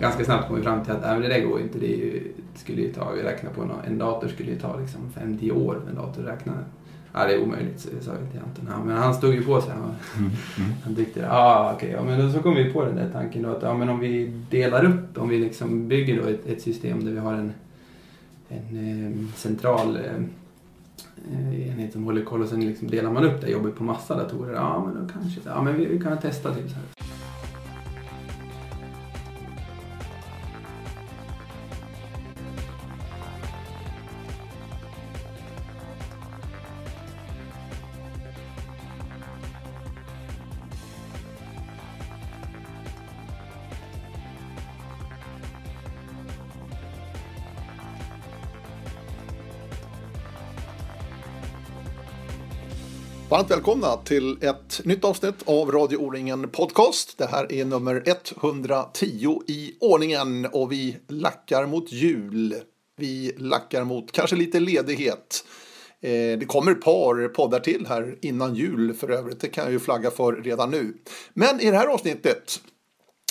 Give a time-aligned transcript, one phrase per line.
[0.00, 1.78] ganska snabbt kom vi fram till att äh, det där går inte.
[1.78, 4.80] Det, ju, det skulle ju ta, vi räknar på någon, en dator skulle ju ta
[4.80, 6.52] liksom 5-10 år för en dator att räkna.
[7.12, 8.66] Ja, det är omöjligt, så sa jag till Anton.
[8.70, 9.72] Ja, men han stod ju på sig.
[9.72, 10.30] Han, mm.
[10.58, 10.72] Mm.
[10.84, 13.42] han tyckte, ja ah, okay, ja, men då så kom vi på den där tanken
[13.42, 16.62] då att ja, men om vi delar upp, om vi liksom bygger då ett, ett
[16.62, 17.52] system där vi har en,
[18.48, 23.50] en eh, central eh, enhet som håller koll och sen liksom delar man upp det
[23.50, 24.54] jobbet på massa datorer.
[24.54, 27.05] Ja, men då kanske, ja men vi, vi kan testa till så här.
[53.36, 57.18] Varmt välkomna till ett nytt avsnitt av Radio O-ringen Podcast.
[57.18, 58.02] Det här är nummer
[58.42, 62.54] 110 i ordningen och vi lackar mot jul.
[62.96, 65.44] Vi lackar mot kanske lite ledighet.
[66.00, 69.40] Eh, det kommer ett par poddar till här innan jul för övrigt.
[69.40, 70.96] Det kan jag ju flagga för redan nu.
[71.34, 72.60] Men i det här avsnittet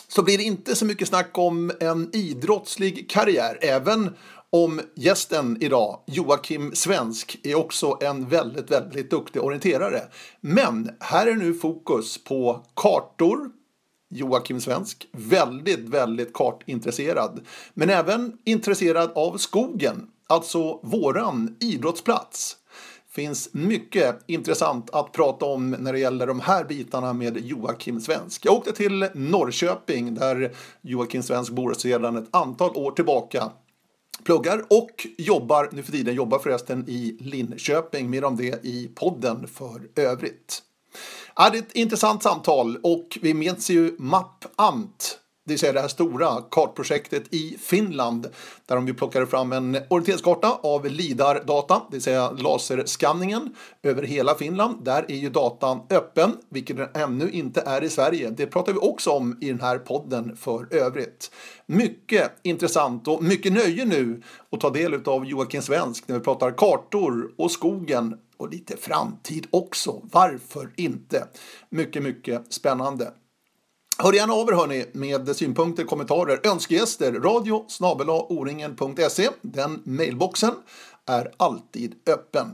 [0.08, 4.16] så blir det inte så mycket snack om en idrottslig karriär, även
[4.56, 10.02] om gästen idag, Joakim Svensk, är också en väldigt, väldigt duktig orienterare.
[10.42, 13.50] Men här är nu fokus på kartor,
[14.10, 17.40] Joakim Svensk, väldigt, väldigt kartintresserad.
[17.74, 22.58] Men även intresserad av skogen, alltså våran idrottsplats.
[23.10, 28.46] Finns mycket intressant att prata om när det gäller de här bitarna med Joakim Svensk.
[28.46, 33.52] Jag åkte till Norrköping där Joakim Svensk bor sedan ett antal år tillbaka
[34.26, 39.48] pluggar och jobbar nu för tiden, jobbar förresten i Linköping, mer om det i podden
[39.48, 40.62] för övrigt.
[41.36, 45.74] Ja, det är ett intressant samtal och vi minns ju Mapp Ant det vill säga
[45.74, 48.28] det här stora kartprojektet i Finland
[48.66, 54.86] där de plockade fram en orienteringskarta av LIDAR-data, det vill säga laserskanningen över hela Finland.
[54.86, 58.30] Där är ju datan öppen, vilket den ännu inte är i Sverige.
[58.30, 61.32] Det pratar vi också om i den här podden för övrigt.
[61.66, 66.52] Mycket intressant och mycket nöje nu att ta del av Joakim Svensk när vi pratar
[66.52, 70.02] kartor och skogen och lite framtid också.
[70.12, 71.28] Varför inte?
[71.70, 73.12] Mycket, mycket spännande.
[73.98, 77.12] Hör gärna av er hörni med synpunkter, kommentarer, önskegäster.
[77.12, 77.66] Radio
[78.30, 79.30] oringen.se.
[79.42, 80.52] Den mailboxen
[81.06, 82.48] är alltid öppen.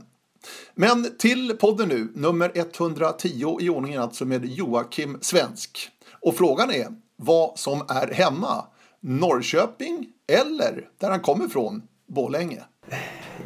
[0.74, 5.88] Men till podden nu, nummer 110 i ordningen alltså med Joakim Svensk.
[6.20, 6.86] Och frågan är
[7.16, 8.66] vad som är hemma.
[9.00, 12.62] Norrköping eller där han kommer ifrån, Borlänge?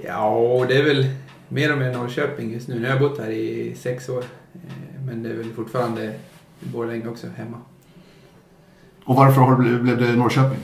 [0.04, 1.06] Ja, det är väl
[1.48, 2.74] mer och mer Norrköping just nu.
[2.74, 4.24] Nu har jag bott här i sex år.
[4.54, 6.18] Eh, men det är väl fortfarande
[6.60, 7.60] Borlänge också hemma.
[9.06, 10.58] Och varför har blev det Norrköping?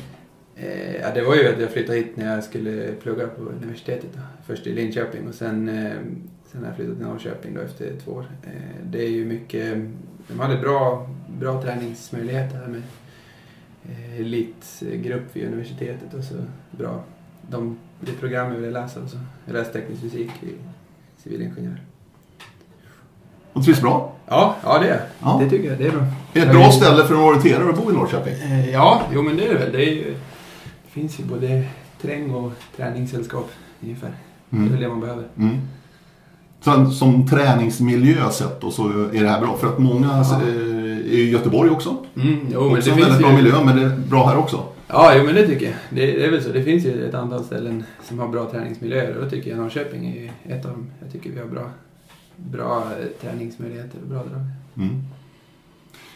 [0.56, 4.10] Eh, ja, det var ju att jag flyttade hit när jag skulle plugga på universitetet.
[4.14, 4.20] Då.
[4.46, 5.92] Först i Linköping och sen, eh,
[6.52, 8.26] sen har jag flyttat till Norrköping då efter två år.
[8.42, 9.76] Eh, det är ju mycket,
[10.28, 11.10] de hade bra,
[11.40, 12.82] bra träningsmöjligheter här med
[13.88, 16.34] eh, elitgrupp vid universitetet och så
[16.70, 17.04] bra.
[17.50, 19.18] De, det program jag ville läsa, alltså.
[19.46, 20.52] jag läste teknisk fysik i
[21.16, 21.91] civilingenjör.
[23.52, 24.12] Och trivs bra?
[24.28, 25.40] Ja, ja det, ja.
[25.42, 25.78] det tycker jag.
[25.78, 26.04] Det är bra.
[26.32, 28.34] Det är ett bra ställe för en orienterare att bo i Norrköping.
[28.34, 29.72] Eh, ja, jo men det är det väl.
[29.72, 30.14] Det, är ju,
[30.84, 31.64] det finns ju både
[32.02, 33.50] träng och träningssällskap
[33.82, 34.10] ungefär.
[34.50, 34.64] Mm.
[34.64, 35.24] Det är väl det man behöver.
[35.38, 35.58] Mm.
[36.60, 39.56] Sen som träningsmiljö sett då så är det här bra.
[39.56, 40.40] För att många ja.
[40.40, 41.96] är i Göteborg också.
[42.16, 43.24] Mm, jo, men också det en väldigt ju...
[43.24, 44.64] bra miljö, men det är bra här också.
[44.88, 45.74] Ja, jo, men det tycker jag.
[45.90, 46.52] Det, det, är väl så.
[46.52, 50.06] Det finns ju ett antal ställen som har bra träningsmiljöer och då tycker jag Norrköping
[50.46, 50.90] är ett av dem.
[51.02, 51.70] Jag tycker vi har bra
[52.36, 52.84] bra
[53.20, 54.46] träningsmöjligheter och bra drag.
[54.76, 55.02] Mm.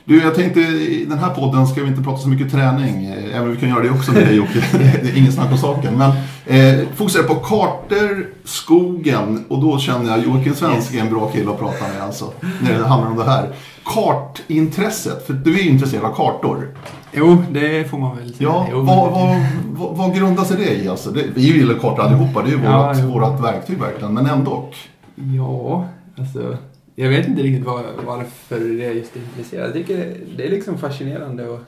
[0.08, 3.36] Du, jag tänkte i den här podden ska vi inte prata så mycket träning, eh,
[3.36, 4.64] även om vi kan göra det också med dig Jocke.
[4.72, 5.98] det är ingen snack om saken.
[5.98, 6.10] Men
[6.46, 11.50] eh, fokusera på kartor, skogen och då känner jag Joakim Svensk är en bra kille
[11.50, 12.32] att prata med alltså.
[12.62, 13.48] När det handlar om det här.
[13.84, 16.68] Kartintresset, för du är ju intresserad av kartor.
[17.12, 18.48] Jo, det får man väl säga.
[18.48, 19.36] Ja, jo, vad, vad,
[19.76, 20.88] vad, vad grundar sig det i?
[20.88, 24.26] Alltså, det, vi gillar kartor allihopa, det är ju ja, vårt, vårt verktyg verkligen, men
[24.26, 24.68] ändå.
[25.14, 25.84] Ja,
[26.18, 26.58] Alltså,
[26.94, 29.66] jag vet inte riktigt var, varför jag är just intresserad.
[29.66, 31.60] Jag tycker det är liksom fascinerande att,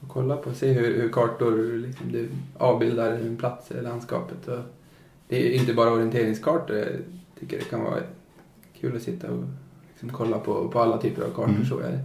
[0.00, 2.28] att kolla på och se hur, hur kartor liksom, det
[2.58, 4.48] avbildar en plats i landskapet.
[4.48, 4.58] Och
[5.28, 6.76] det är inte bara orienteringskartor.
[6.76, 6.88] Jag
[7.40, 8.00] tycker det kan vara
[8.80, 9.44] kul att sitta och
[9.90, 11.54] liksom kolla på, på alla typer av kartor.
[11.54, 11.64] Mm.
[11.64, 11.98] Så jag,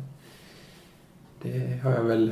[1.42, 2.32] det har jag väl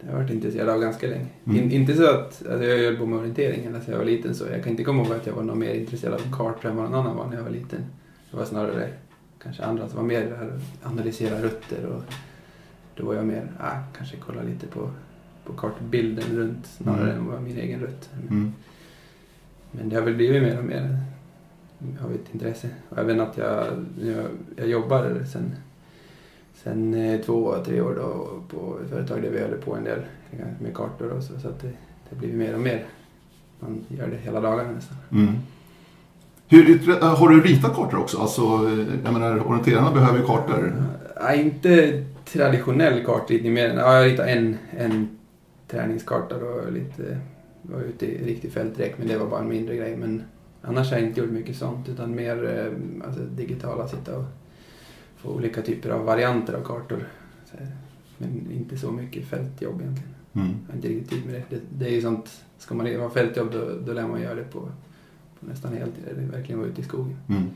[0.00, 1.26] det har jag varit intresserad av ganska länge.
[1.44, 1.56] Mm.
[1.56, 4.44] In, inte så att alltså jag höll på med orientering sedan jag var liten så
[4.52, 6.90] jag kan inte komma ihåg att jag var någon mer intresserad av kartor än vad
[6.90, 7.80] någon annan var när jag var liten.
[8.34, 8.88] Det var snarare
[9.42, 12.02] kanske andra som var mer där analysera rutter och
[12.96, 14.90] då var jag mer, ah, kanske kolla lite på
[15.44, 17.16] på kartbilden runt snarare Mm.
[17.16, 18.10] än vad min egen rutt.
[18.30, 18.52] Mm.
[19.70, 20.98] Men det har väl blivit mer och mer
[22.04, 22.68] av ett intresse.
[22.88, 23.66] Och även att jag,
[24.00, 24.26] jag,
[24.56, 25.52] jag jobbar sen,
[26.54, 30.00] sen eh, två, tre år då på ett företag där vi håller på en del
[30.60, 31.40] med kartor och så.
[31.40, 31.72] Så att det,
[32.10, 32.84] det blir mer och mer.
[33.60, 34.96] Man gör det hela dagarna nästan.
[35.12, 35.34] Mm.
[36.48, 38.18] Hur, äh, har du ritat kartor också?
[38.18, 40.72] Alltså, eh, jag menar, orienterarna behöver ju kartor.
[41.16, 45.18] Ja, inte traditionell kartritning mer än, ja, jag ritade en, en
[45.68, 47.18] träningskarta då lite,
[47.62, 49.96] var ute i riktig fältrek men det var bara en mindre grej.
[49.96, 50.22] Men
[50.62, 54.24] annars har jag inte gjort mycket sånt utan mer eh, alltså, digitala, sitta och
[55.16, 57.08] få olika typer av varianter av kartor.
[58.18, 60.14] Men inte så mycket fältjobb egentligen.
[60.32, 60.48] Mm.
[60.66, 61.56] Jag har inte riktigt tid med det.
[61.56, 64.52] Det, det är ju sånt, ska man ha fältjobb då, då lär man göra det
[64.52, 64.68] på,
[65.48, 66.04] nästan heltid.
[66.16, 67.16] Det är verkligen vara ute i skogen.
[67.28, 67.50] Mm.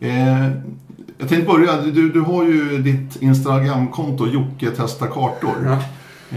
[0.00, 0.50] Eh,
[1.18, 5.56] jag tänkte börja, du, du har ju ditt Instagramkonto Jocke testar kartor.
[5.64, 5.78] Ja.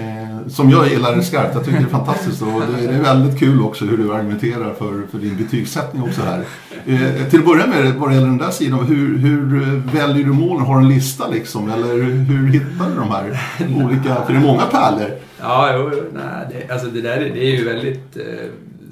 [0.01, 1.55] Eh, som jag gillar skarpt.
[1.55, 4.73] Jag tycker det är fantastiskt och det, det är väldigt kul också hur du argumenterar
[4.73, 6.43] för, för din betygssättning också här.
[6.85, 10.25] Eh, till att börja med, vad det gäller den där sidan, hur, hur eh, väljer
[10.25, 10.65] du målen?
[10.65, 11.71] Har du en lista liksom?
[11.71, 13.39] Eller hur hittar du de här
[13.85, 15.09] olika, för det är många pärlor.
[15.39, 18.23] Ja, jo, nej, det, alltså det där är- det är ju väldigt eh,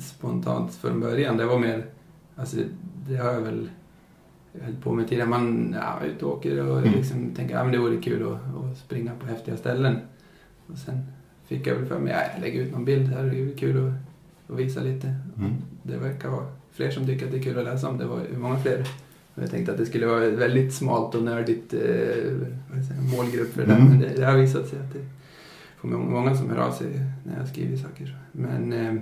[0.01, 1.37] spontant från början.
[1.37, 1.85] Det var mer,
[2.35, 2.57] alltså
[3.07, 3.69] det har jag väl
[4.61, 5.29] höll på med tidigare.
[5.29, 6.93] Man ja, är ute och åker och Mm.
[6.93, 8.33] liksom tänker att ja, det vore kul att,
[8.71, 9.95] att springa på häftiga ställen.
[10.67, 11.03] Och sen
[11.45, 13.87] fick jag väl för mig, ja, jag lägger ut någon bild här, det är kul
[13.87, 13.93] att,
[14.53, 15.07] att visa lite.
[15.37, 15.51] Mm.
[15.83, 17.97] Det verkar vara fler som tycker att det är kul att läsa om.
[17.97, 18.85] Det var många fler.
[19.35, 22.33] Och jag tänkte att det skulle vara ett väldigt smalt och nördigt eh,
[23.17, 23.73] målgrupp för det.
[23.73, 23.87] Mm.
[23.89, 25.05] Men det, det har visat sig att det
[25.77, 26.87] får må- många som hör av sig
[27.23, 28.17] när jag skriver saker.
[28.31, 28.93] Men, eh,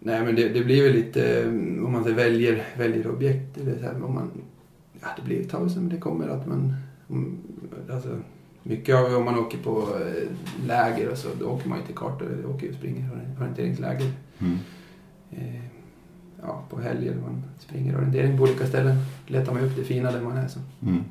[0.00, 1.48] nej, men det, det blir väl lite, eh,
[1.84, 3.58] om man väljer, väljer objekt.
[3.58, 4.30] Eller så här, om man,
[5.00, 6.74] ja, det blir ett tag som det kommer att man...
[7.92, 8.18] Alltså,
[8.62, 10.28] mycket av om man åker på eh,
[10.66, 12.46] läger och så, då åker man ju till kartor.
[12.54, 13.08] Åker ju och springer
[13.40, 14.58] orienteringsläger Mm.
[15.30, 15.60] eh,
[16.42, 17.14] ja, på helger.
[17.14, 18.96] Man springer orientering på olika ställen.
[19.26, 20.48] Letar man upp det fina där man är.
[20.48, 20.58] Så.
[20.82, 21.04] Mm.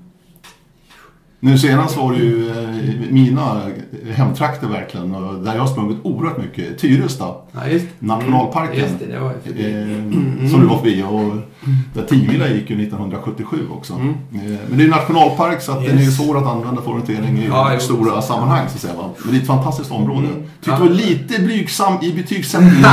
[1.41, 3.61] Nu senast var det ju eh, mina
[4.13, 6.77] hemtrakter verkligen, och där jag har sprungit oerhört mycket.
[6.77, 8.73] Tyresta, Ja, just Nationalparken.
[8.79, 11.03] Mm, just det, det var eh, som du var förbi.
[11.09, 11.35] Och
[11.93, 13.93] där Tivila gick ju 1977 också.
[13.93, 14.09] Mm.
[14.09, 16.17] Eh, men det är ju nationalpark så att den är ju Yes.
[16.17, 18.27] svår att använda för orientering i Ja, stora precis.
[18.27, 18.93] sammanhang så att säga.
[18.93, 19.09] Va?
[19.23, 20.27] Men det är ett fantastiskt område.
[20.27, 20.41] Mm.
[20.61, 20.77] Tyckte Ja.
[20.77, 22.85] du var lite blygsam i betygssättningen.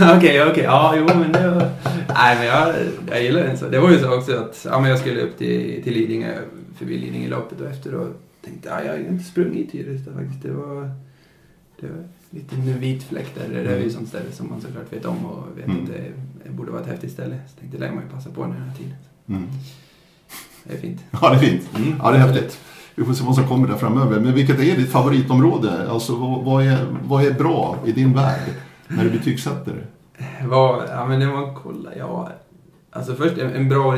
[0.16, 0.64] Okej, okej.
[0.64, 1.70] Ja, jo men det var...
[2.14, 2.74] Nej, men jag,
[3.10, 3.68] jag gillar den så.
[3.68, 6.34] Det var ju så också att ja, men jag skulle upp till, till Lidingö,
[6.76, 8.08] förbi Lidingöloppet och efter och
[8.44, 10.42] tänkte ja, jag har inte sprungit i Tyresta faktiskt.
[10.42, 10.90] Det var,
[11.80, 13.64] det var lite en vit fläck där.
[13.64, 15.82] Det är ju sånt ställe som man såklart vet om och vet Mm.
[15.82, 15.86] att
[16.44, 17.38] det, borde vara ett häftigt ställe.
[17.48, 18.94] Så tänkte det lär man ju passa på den här tiden.
[19.28, 19.48] Mm.
[20.64, 21.00] Det är fint.
[21.10, 21.68] Ja, det är fint.
[22.02, 22.58] Ja, det är häftigt.
[22.94, 24.20] Vi får se vad som kommer där framöver.
[24.20, 25.90] Men vilket är ditt favoritområde?
[25.90, 28.50] Alltså vad, vad, är, vad är bra i din värld
[28.88, 29.86] när du betygsätter?
[30.44, 32.32] Vad, ja men det man kollar, ja.
[32.90, 33.96] Alltså först en, en bra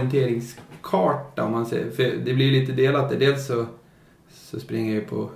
[0.95, 1.91] orienteringskarta om man säger.
[1.91, 3.11] För det blir ju lite delat.
[3.11, 3.19] där.
[3.19, 3.67] Dels så,
[4.29, 5.29] så springer jag ju på,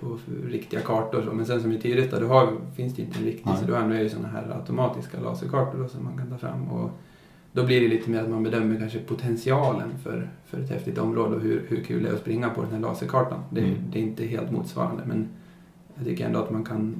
[0.00, 3.24] på riktiga kartor så, men sen som i Tyresta då har, finns det inte en
[3.24, 3.56] riktig Nej.
[3.60, 6.68] så då använder jag ju sådana här automatiska laserkartor då, som man kan ta fram.
[6.68, 6.90] Och
[7.52, 11.36] då blir det lite mer att man bedömer kanske potentialen för, för ett häftigt område
[11.36, 13.40] och hur, hur kul det är att springa på den här laserkartan.
[13.50, 13.74] Det, Mm.
[13.92, 15.28] det är inte helt motsvarande men
[15.94, 16.96] jag tycker ändå att man kan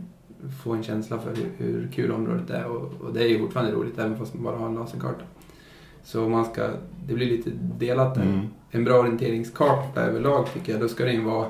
[0.64, 3.72] få en känsla för hur, hur kul området är och, och det är ju fortfarande
[3.72, 5.24] roligt även fast man bara har en laserkarta.
[6.04, 6.70] Så man ska,
[7.06, 8.22] det blir lite delat där.
[8.22, 8.46] Mm.
[8.70, 11.48] En bra orienteringskarta överlag tycker jag, då ska den vara...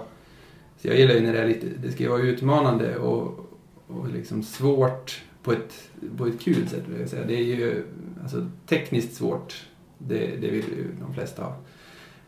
[0.77, 3.51] Så jag gillar ju när det är lite, det ska vara utmanande och,
[3.87, 7.27] och liksom svårt på ett, på ett kul sätt vill jag säga.
[7.27, 7.85] Det är ju
[8.23, 9.67] alltså, tekniskt svårt,
[9.99, 11.57] det, det vill ju de flesta ha.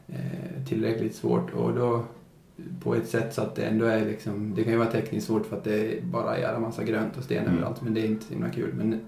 [0.08, 2.04] Eh, tillräckligt svårt och då
[2.82, 5.46] på ett sätt så att det ändå är liksom, det kan ju vara tekniskt svårt
[5.46, 7.54] för att det bara är en massa grönt och sten Mm.
[7.54, 8.74] överallt men det är inte så himla kul.
[8.74, 9.00] Men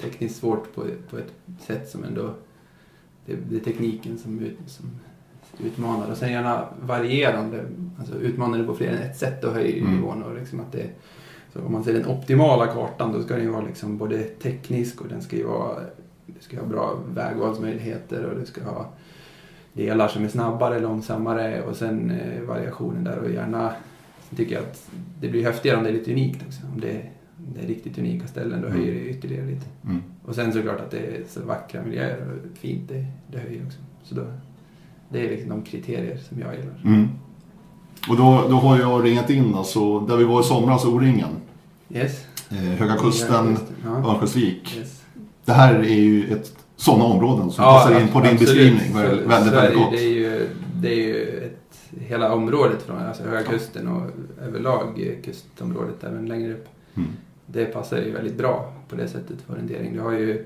[0.00, 2.34] tekniskt svårt på, på ett sätt som ändå,
[3.28, 4.86] det, det är tekniken som, ut, som
[5.66, 7.64] utmanar och sen gärna varierande,
[7.98, 9.94] alltså utmanande på fler än ett sätt och höjer Mm.
[9.96, 10.86] nivån och liksom att det
[11.52, 15.00] så om man ser den optimala kartan då ska den ju vara liksom både teknisk
[15.00, 15.80] och den ska ju vara,
[16.26, 18.88] det ska ha bra vägvalsmöjligheter och det ska ha
[19.72, 23.72] delar som är snabbare, långsammare och sen eh, variationen där och gärna
[24.28, 26.60] sen tycker jag att det blir häftigare om det är lite unikt också.
[26.74, 27.02] Om det,
[27.36, 28.80] om det är riktigt unika ställen då Mm.
[28.80, 29.66] höjer det ytterligare lite.
[29.84, 30.02] Mm.
[30.28, 32.16] Och sen såklart att det är så vackra miljöer
[32.52, 33.78] och fint, det, det höjer också.
[34.02, 34.22] Så då,
[35.08, 36.80] det är liksom de kriterier som jag gillar.
[36.84, 37.08] Mm.
[38.08, 41.28] Och då, då har jag ringat in alltså, där vi var i somras, O-ringen.
[41.90, 42.24] Yes.
[42.50, 43.90] Eh, Höga Kusten, Ja.
[44.10, 44.76] Örnsköldsvik.
[44.78, 45.02] Yes.
[45.44, 48.40] Det här är ju ett sådana områden som Ja, passar in på din absolut.
[48.40, 48.92] beskrivning.
[48.92, 49.90] Så- Väldigt, väldigt, Sverige, väldigt gott.
[49.90, 54.02] Det är ju, det är ju ett, hela området från alltså Höga Kusten och
[54.42, 56.66] överlag eh, kustområdet även längre upp.
[56.94, 57.08] Mm.
[57.46, 59.92] Det passar ju väldigt bra på det sättet för orientering.
[59.94, 60.44] Du har ju, om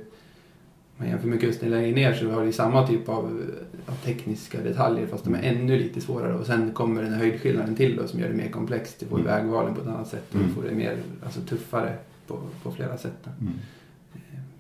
[0.97, 3.43] man jämför med kusten längre ner så har du samma typ av,
[3.87, 6.35] av tekniska detaljer fast de är ännu lite svårare.
[6.35, 8.97] Och sen kommer den här höjdskillnaden till då som gör det mer komplext.
[9.01, 9.27] Du får Mm.
[9.33, 10.49] vägvalen på ett annat sätt och Mm.
[10.49, 11.97] du får det mer alltså, tuffare
[12.27, 13.27] på, på flera sätt.
[13.41, 13.53] Mm.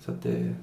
[0.00, 0.54] Så att det,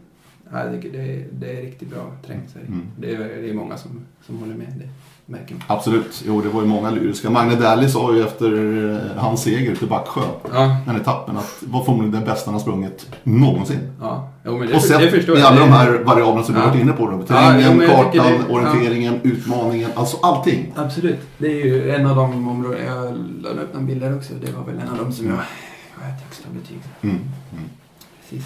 [0.52, 2.50] ja, det, är- det är riktigt bra trängt.
[2.50, 2.68] Sverige.
[2.68, 2.86] Mm.
[3.00, 4.74] Det, är, det är många som, som håller med.
[4.80, 4.90] Det
[5.30, 5.64] märker man.
[5.68, 7.30] Absolut, jo det var ju många lyriska.
[7.30, 8.52] Magne Dali sa ju efter
[9.16, 10.22] eh, hans seger till Backsjö,
[10.54, 13.80] Ja, den etappen, att det var förmodligen den bästa han sprungit någonsin.
[14.02, 14.30] ja.
[14.46, 16.62] Jo, men det, och det sett förstår i alla Det- de här variablerna som du
[16.62, 16.68] Ja.
[16.68, 17.06] varit inne på.
[17.08, 17.20] Då.
[17.20, 20.74] Ja, Terrängen, tycker kartan, det- orienteringen, utmaningen, alltså allting.
[20.76, 21.20] Absolut.
[21.38, 24.64] Det är ju en av de områden, jag la upp några bilder också, det var
[24.66, 26.78] väl en av dem som jag jag har ett högsta betyg.
[27.02, 27.16] Mm.
[27.16, 27.64] Mm.
[28.30, 28.46] Precis.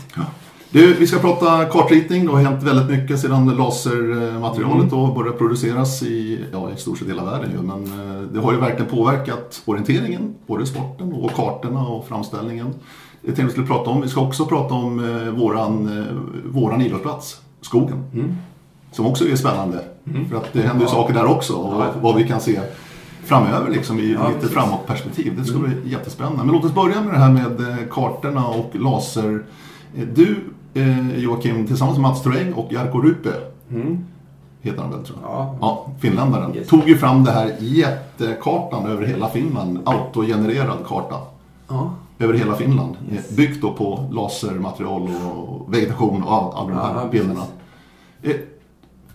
[0.73, 2.25] Du, vi ska prata kartritning.
[2.25, 5.13] Det har hänt väldigt mycket sedan lasermaterialet Mm.
[5.13, 7.51] började produceras i, ja, i stort sett hela världen.
[7.51, 7.61] Ju.
[7.61, 12.67] Men eh, det har ju verkligen påverkat orienteringen, både sporten och kartorna och framställningen.
[13.21, 14.01] Det tänkte vi skulle prata om.
[14.01, 16.05] Vi ska också prata om eh, våran, eh,
[16.51, 18.03] våran idrottsplats, skogen.
[18.13, 18.35] Mm.
[18.91, 19.79] Som också är spännande.
[20.07, 20.29] Mm.
[20.29, 21.53] För att det händer ju saker där också.
[21.53, 22.59] Och vad vi kan se
[23.25, 24.55] framöver liksom, i Ja, lite precis.
[24.55, 25.33] framåtperspektiv.
[25.37, 25.71] Det ska Mm.
[25.81, 26.43] bli jättespännande.
[26.43, 29.43] Men låt oss börja med det här med kartorna och laser.
[30.13, 30.35] Du
[30.73, 33.29] eh, Joakim, tillsammans med Mats Turing och Jarkko Rupe,
[33.71, 34.05] Mm.
[34.61, 35.31] heter han väl tror jag.
[35.31, 35.55] Ja.
[35.61, 36.55] Ja, finländaren.
[36.55, 36.67] Yes.
[36.67, 39.79] Tog ju fram det här jättekartan över hela Finland.
[39.85, 41.15] Autogenererad karta.
[41.67, 41.91] Ja.
[42.19, 42.95] Över hela Finland.
[43.13, 43.29] Yes.
[43.35, 47.41] Byggt då på lasermaterial och vegetation och all, alla de här Ja, bilderna.
[48.21, 48.39] precis.
[48.39, 48.41] Eh,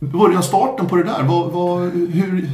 [0.01, 2.51] Början starten på det där, vad, vad, hur,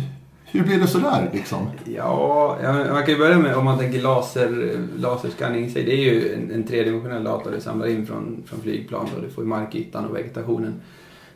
[0.58, 1.66] hur blev det sådär liksom?
[1.84, 2.58] Ja,
[2.90, 5.84] man kan ju börja med om man tänker laser, laserskanning i sig.
[5.84, 9.28] Det är ju en, en tredimensionell data du samlar in från, från flygplan och du
[9.28, 10.74] får markytan och vegetationen.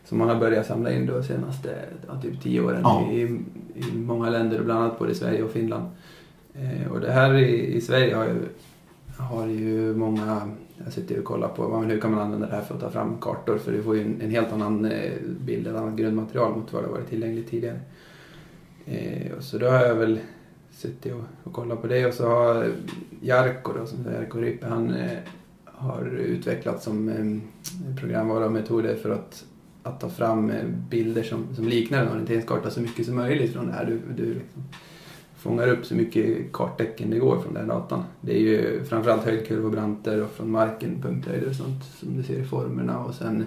[0.05, 1.75] Som man har börjat samla in då senaste
[2.07, 3.09] ja, typ tio åren Ja.
[3.13, 3.21] i,
[3.75, 5.85] i många länder, bland annat både Sverige och Finland.
[6.55, 8.35] Eh, och det här i, i Sverige har ju,
[9.17, 10.49] har ju många,
[10.85, 12.91] jag sitter och kollar på men hur kan man använda det här för att ta
[12.91, 16.57] fram kartor för du får ju en, en helt annan eh, bild, ett annat grundmaterial
[16.57, 17.81] mot vad det varit tillgängligt tidigare.
[18.91, 20.19] Eh, och så då har jag väl
[20.71, 22.73] suttit och, och kollat på det och så har
[23.21, 25.19] Jarkko då, som Jarko Ryppe, han eh,
[25.65, 29.45] har utvecklat som eh, programvara och metoder för att,
[29.83, 33.67] att ta fram eh, bilder som, som liknar en orienteringskarta så mycket som möjligt från
[33.67, 33.85] det här.
[33.87, 34.63] Du, du liksom
[35.37, 38.05] fångar upp så mycket karttecken det går från den datan.
[38.21, 42.39] Det är ju framförallt höjdkurvor, branter och från marken, punkthöjder och sånt som du ser
[42.41, 43.47] i formerna och sen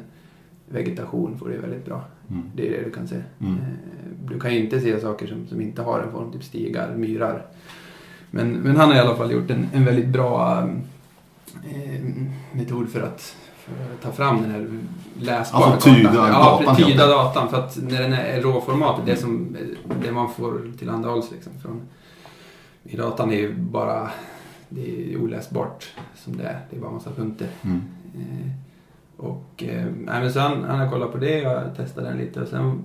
[0.70, 2.04] vegetation får du väldigt bra.
[2.32, 2.44] Mm.
[2.56, 3.16] Det är det du kan se.
[3.40, 3.54] Mm.
[3.54, 3.60] Eh,
[4.30, 7.46] Du kan ju inte se saker som, som inte har en form, typ stigar, myrar.
[8.32, 10.58] Men, men han har i alla fall gjort en, en väldigt bra
[11.64, 12.02] eh,
[12.52, 14.68] metod för att, för att ta fram den här
[15.20, 16.32] läsbara Alltså tyda kartan.
[16.32, 17.50] datan, Ja, tyda datan.
[17.50, 19.58] För att när den är råformatet, det, som,
[20.04, 21.82] det man får tillhandahålls liksom från
[22.84, 24.10] i datan är ju bara
[24.70, 26.60] det är oläsbart som det är.
[26.70, 27.48] Det är bara massa punkter.
[27.64, 27.82] Mm.
[28.16, 28.52] Eh,
[29.22, 32.42] och eh, men så han, han har kollat på det och jag testade den lite
[32.42, 32.84] och sen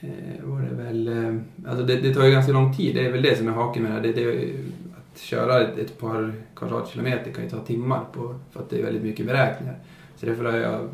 [0.00, 1.08] eh, var det väl...
[1.08, 3.52] Eh, alltså det, det tar ju ganska lång tid, det är väl det som är
[3.52, 3.96] haken med det.
[3.96, 4.02] här.
[4.02, 4.54] det, det
[5.12, 8.84] att köra ett, ett par kvadratkilometer kan ju ta timmar på, för att det är
[8.84, 9.78] väldigt mycket beräkningar.
[10.16, 10.88] Så därför har jag,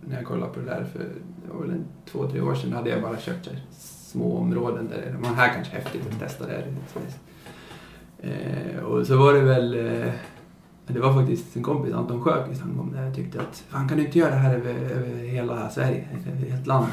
[0.00, 2.70] när jag kollade på det där för det var väl en, två, tre år sedan,
[2.70, 6.20] då hade jag bara kört här, små områden där man här kanske är häftigt att
[6.20, 6.66] testa det här.
[8.18, 10.12] Eh, och så var det väl eh,
[10.86, 13.98] det var faktiskt en kompis, Anton Sjökvist, han kom där och tyckte att han kan
[13.98, 16.86] du inte göra det här över, över hela Sverige, över helt land?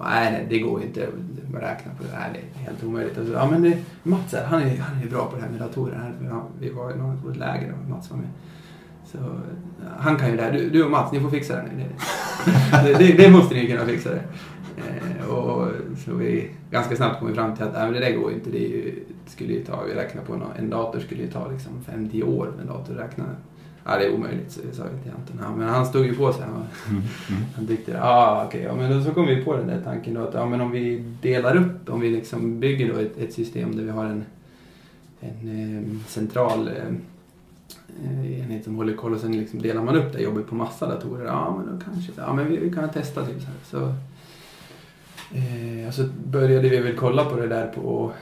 [0.00, 2.18] Nej, nej, det går ju inte att räkna på det.
[2.18, 3.14] Nej, det är helt omöjligt.
[3.14, 5.60] Så, ja, men det, Mats här, han är, han är bra på det här med
[5.60, 5.94] datorer.
[5.94, 6.30] Här.
[6.30, 8.28] han, vi var i på ett läger och Mats var med.
[9.04, 9.18] Så
[9.98, 10.52] han kan ju det här.
[10.52, 11.84] Du, du och Mats, ni får fixa det nu.
[12.84, 14.22] Det, det, det måste ni kunna fixa det.
[14.76, 15.68] Eh, och
[16.04, 18.36] så vi ganska snabbt kom vi fram till att nej, men det där går ju
[18.36, 18.50] inte.
[18.50, 21.48] Det, är ju, skulle ju ta, vi räknar på nå- en dator skulle ju ta
[21.50, 23.24] liksom 5-10 år för en dator att räkna.
[23.84, 25.36] Ja, det är omöjligt, så sa jag till Anton.
[25.42, 26.42] Ja, men han stod ju på sig.
[26.44, 26.52] Han,
[26.90, 27.02] Mm.
[27.30, 27.42] Mm.
[27.56, 30.14] han tyckte, ja ah, okej, ja, men då så kom vi på den där tanken
[30.14, 33.32] då att ja, men om vi delar upp, om vi liksom bygger då ett, ett
[33.32, 34.24] system där vi har en,
[35.20, 36.94] en eh, central eh,
[38.04, 40.86] eh, enhet som håller koll och sen liksom delar man upp det jobbet på massa
[40.86, 41.26] datorer.
[41.26, 43.56] Ja, men då kanske, ja men vi, vi kan testa typ så här.
[43.64, 43.94] Så,
[45.36, 48.12] eh, så började vi väl kolla på det där på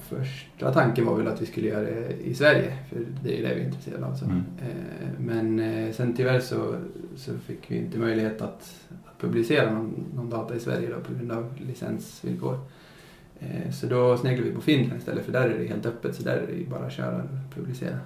[0.00, 3.54] Första tanken var väl att vi skulle göra det i Sverige, för det är det
[3.54, 4.14] vi är intresserade av.
[4.14, 4.24] Så.
[4.24, 4.42] Mm.
[4.58, 6.76] Eh, Men eh, sen tyvärr så,
[7.16, 11.14] så fick vi inte möjlighet att, att publicera någon, någon data i Sverige då, på
[11.14, 12.58] grund av licensvillkor.
[13.40, 16.22] Eh, Så då sneglade vi på Finland istället, för där är det helt öppet, så
[16.22, 17.98] där är det bara att köra och publicera.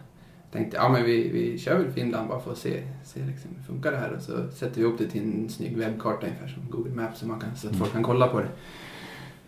[0.52, 3.62] tänkte ja men vi, vi kör väl Finland bara för att se, se liksom, hur
[3.62, 6.62] funkar det här och så sätter vi upp det till en snygg webbkarta ungefär som
[6.70, 8.48] Google Maps så, man kan, så att folk kan kolla på det.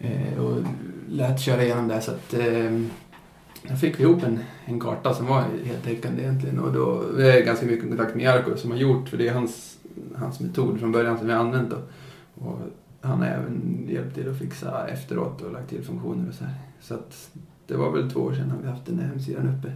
[0.01, 0.63] Eh, och
[1.09, 2.81] lät köra igenom det så att eh,
[3.69, 7.45] då fick vi ihop en, en karta som var heltäckande egentligen och då vi är
[7.45, 9.79] ganska mycket kontakt med Jarko som har gjort för det är hans,
[10.15, 11.77] hans metod från början som vi har använt då.
[12.35, 12.59] Och
[13.01, 16.55] han har även hjälpt till att fixa efteråt och lagt till funktioner och så här.
[16.81, 17.31] Så att
[17.67, 19.73] det var väl två år sedan vi haft den här hemsidan uppe.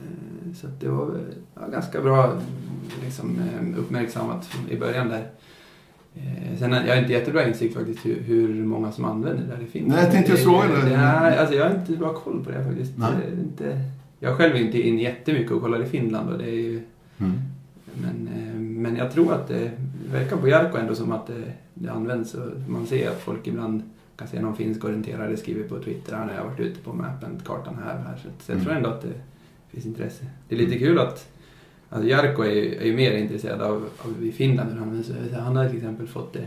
[0.00, 1.20] Eh, så att det var
[1.54, 2.40] ja, ganska bra
[3.04, 5.30] liksom, ehm, uppmärksammat i början där.
[6.16, 9.62] Eh, Sen jag har inte jättebra insikt faktiskt hur, hur många som använder det där
[9.62, 9.92] i Finland.
[9.94, 10.96] Nej, jag tänkte just fråga det.
[10.96, 12.92] Nej, alltså jag har inte bra koll på det faktiskt.
[12.98, 13.08] Nej.
[13.26, 13.84] Det är inte,
[14.18, 16.80] jag själv är inte in jättemycket och kollar i Finland och det är ju
[17.18, 17.32] Mm.
[18.02, 19.70] men, eh, men jag tror att det
[20.12, 21.42] verkar på Jarkko ändå som att det,
[21.74, 22.36] det används.
[22.68, 23.82] Man ser att folk ibland
[24.16, 27.30] kan se någon finsk orienterare skriver på Twitter att jag har varit ute på mappen,
[27.46, 28.16] kartan här och här.
[28.16, 28.64] Så, jag Mm.
[28.64, 29.12] tror ändå att det
[29.68, 30.24] finns intresse.
[30.48, 31.28] Det är lite kul att
[31.90, 34.78] alltså Jarkko är, ju- är ju mer intresserad av, av i Finland hur
[35.38, 36.46] Han har till exempel fått det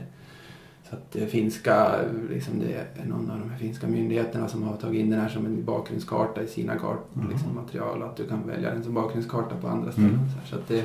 [0.90, 1.96] så att det finska,
[2.30, 5.30] liksom det är någon av de här finska myndigheterna som har tagit in den här
[5.30, 7.30] som en bakgrundskarta i sina kart, Mhm.
[7.32, 10.10] liksom material att du kan välja den som bakgrundskarta på andra ställen.
[10.10, 10.26] Mm.
[10.50, 10.84] Så att det,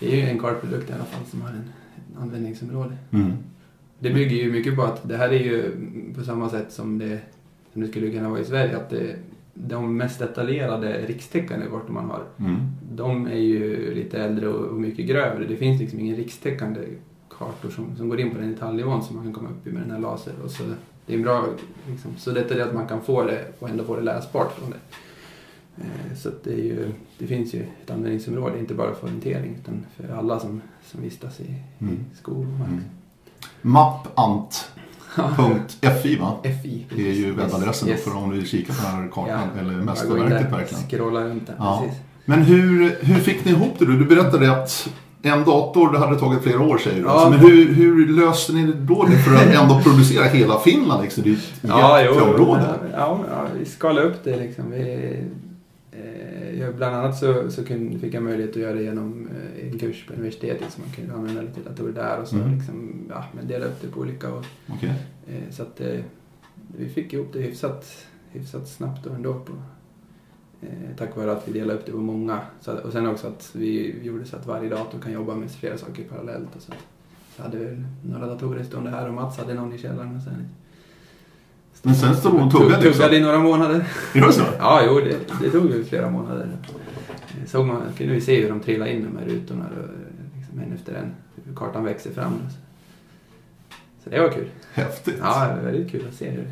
[0.00, 1.54] det är ju en kartprodukt i alla fall som har en,
[2.16, 2.96] en användningsområde.
[3.10, 3.32] Mm.
[3.98, 5.72] Det bygger ju mycket på att det här är ju
[6.18, 7.18] på samma sätt som det,
[7.72, 8.76] som det skulle kunna vara i Sverige.
[8.76, 9.16] Att det,
[9.54, 12.56] de mest detaljerade rikstäckande kartor man har, Mm.
[12.92, 15.44] de är ju lite äldre och, mycket grövre.
[15.48, 16.80] Det finns liksom ingen rikstäckande
[17.38, 19.82] kartor som, som går in på den detaljnivån som man kan komma upp i med
[19.82, 20.32] den här laser.
[20.44, 20.62] Och så,
[21.06, 21.44] det är en bra,
[21.90, 24.76] liksom, så detaljerat att man kan få det och ändå få det läsbart från det.
[25.82, 29.86] Eh, Så det, är ju, det finns ju ett användningsområde, inte bara för orientering utan
[29.96, 31.94] för alla som, som vistas i, Mm.
[32.12, 32.68] i skog och mark.
[32.68, 32.84] Mm.
[35.16, 36.32] Mappant.fi va?
[36.62, 36.86] FI.
[36.96, 38.04] Det är ju webbadressen Yes.
[38.04, 39.60] för om du vill kika på den här kartan, Ja.
[39.60, 40.84] eller mästerverket verkligen.
[40.88, 41.82] Scrolla runt där, Ja.
[41.84, 42.00] precis.
[42.24, 43.92] Men hur, hur fick ni ihop det då?
[43.92, 44.88] Du berättade att
[45.22, 47.02] en dator, det hade tagit flera år säger du.
[47.02, 47.10] Ja.
[47.10, 51.02] Alltså, men hur, hur löste ni då det för att ändå producera hela Finland?
[51.02, 51.22] Liksom?
[51.22, 54.70] Det är ett Ja, jo, ja, ja, vi skalade upp det liksom.
[54.70, 55.16] Vi,
[56.58, 59.78] jag, bland annat så, så kunde, fick jag möjlighet att göra det genom eh, en
[59.78, 62.54] kurs på universitetet så man kunde använda lite datorer där och så Mm.
[62.54, 64.92] liksom, ja, men dela upp det på olika och, Okej.
[65.28, 66.00] eh, så att eh,
[66.78, 69.52] vi fick ihop det hyfsat, hyfsat snabbt och ändå på
[70.62, 72.40] eh, tack vare att vi delade upp det på många.
[72.60, 75.78] Så, och sen också att vi gjorde så att varje dator kan jobba med flera
[75.78, 76.56] saker parallellt.
[76.56, 76.72] Och så,
[77.36, 80.16] så hade vi några datorer stående här och Mats hade någon i källaren.
[80.16, 80.48] Och sen,
[81.82, 82.92] Men sen stod hon och tuggade, Tugg- liksom?
[82.92, 83.84] Tuggade i några månader.
[84.14, 84.42] Gör det så?
[84.58, 86.48] Ja, jo, det, det tog ju flera månader.
[87.28, 89.82] Eh, Såg man, kunde vi se hur de trillade in de här rutorna då,
[90.38, 91.14] liksom en efter en.
[91.46, 92.32] Hur kartan växer fram.
[92.32, 92.50] Då.
[94.04, 94.46] Så det var kul.
[94.72, 95.16] Häftigt.
[95.22, 96.48] Ja, det var väldigt kul att se hur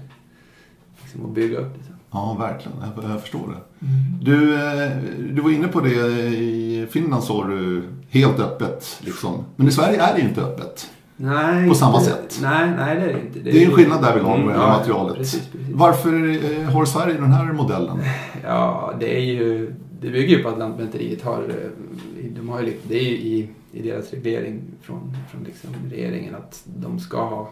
[1.02, 1.84] liksom, att bygga upp det.
[1.84, 1.92] Så.
[2.10, 2.78] Ja, verkligen.
[2.96, 3.86] Jag, jag förstår det.
[4.24, 4.90] Du, eh,
[5.32, 5.90] du var inne på det.
[6.28, 9.00] I Finland sa du helt öppet.
[9.04, 9.44] Liksom.
[9.56, 10.90] Men i Sverige är det ju inte öppet.
[11.22, 12.38] Nej, På samma inte- sätt.
[12.42, 13.38] Nej, nej, det är det inte.
[13.38, 15.16] Det är en skillnad där vi har med Mm, ja, materialet.
[15.16, 15.74] Precis, precis.
[15.74, 16.28] Varför
[16.60, 17.98] eh, har Sverige den här modellen?
[18.44, 19.74] Ja, det är ju...
[20.00, 21.42] Det bygger ju på att Lantmäteriet har...
[21.42, 26.34] eh, De har ju, det är ju i, i deras reglering från, från liksom regeringen
[26.34, 27.50] att de ska ha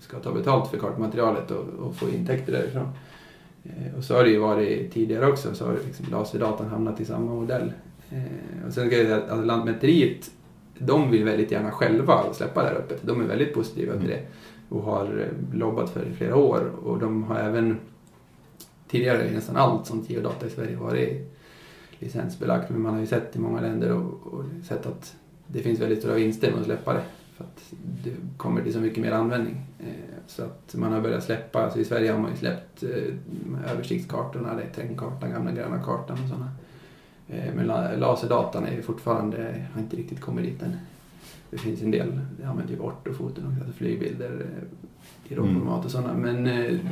[0.00, 2.88] ska ta betalt för kartmaterialet och, och få intäkter därifrån.
[3.64, 7.04] Eh, Och så har det ju varit tidigare också, så har liksom laserdatan hamnat i
[7.04, 7.72] samma modell.
[8.66, 10.30] Och sen ska jag säga att alltså, Lantmäteriet,
[10.78, 12.98] de vill väldigt gärna själva släppa det här öppet.
[13.02, 14.20] De är väldigt positiva till det
[14.68, 16.70] och har eh, lobbat för det i flera år.
[16.84, 17.78] Och de har även
[18.88, 21.36] tidigare nästan allt sånt geodata i Sverige varit
[21.98, 22.70] licensbelagt.
[22.70, 25.98] Men man har ju sett i många länder och, och sett att det finns väldigt
[25.98, 27.02] stora vinster med att släppa det.
[27.36, 27.72] För att
[28.04, 29.56] det kommer till så mycket mer användning.
[29.80, 29.86] Eh,
[30.26, 34.54] Så att man har börjat släppa, alltså i Sverige har man ju släppt eh, översiktskartorna,
[34.54, 36.50] det är terrängkartan, gamla gröna kartan och sådana.
[37.28, 40.76] Eh, Men la- laserdatan är fortfarande, har inte riktigt kommit dit än.
[41.50, 45.90] Det finns en del, det använder ju ortofoton också, alltså flygbilder eh, i råformat och
[45.90, 46.14] sådana.
[46.14, 46.46] Men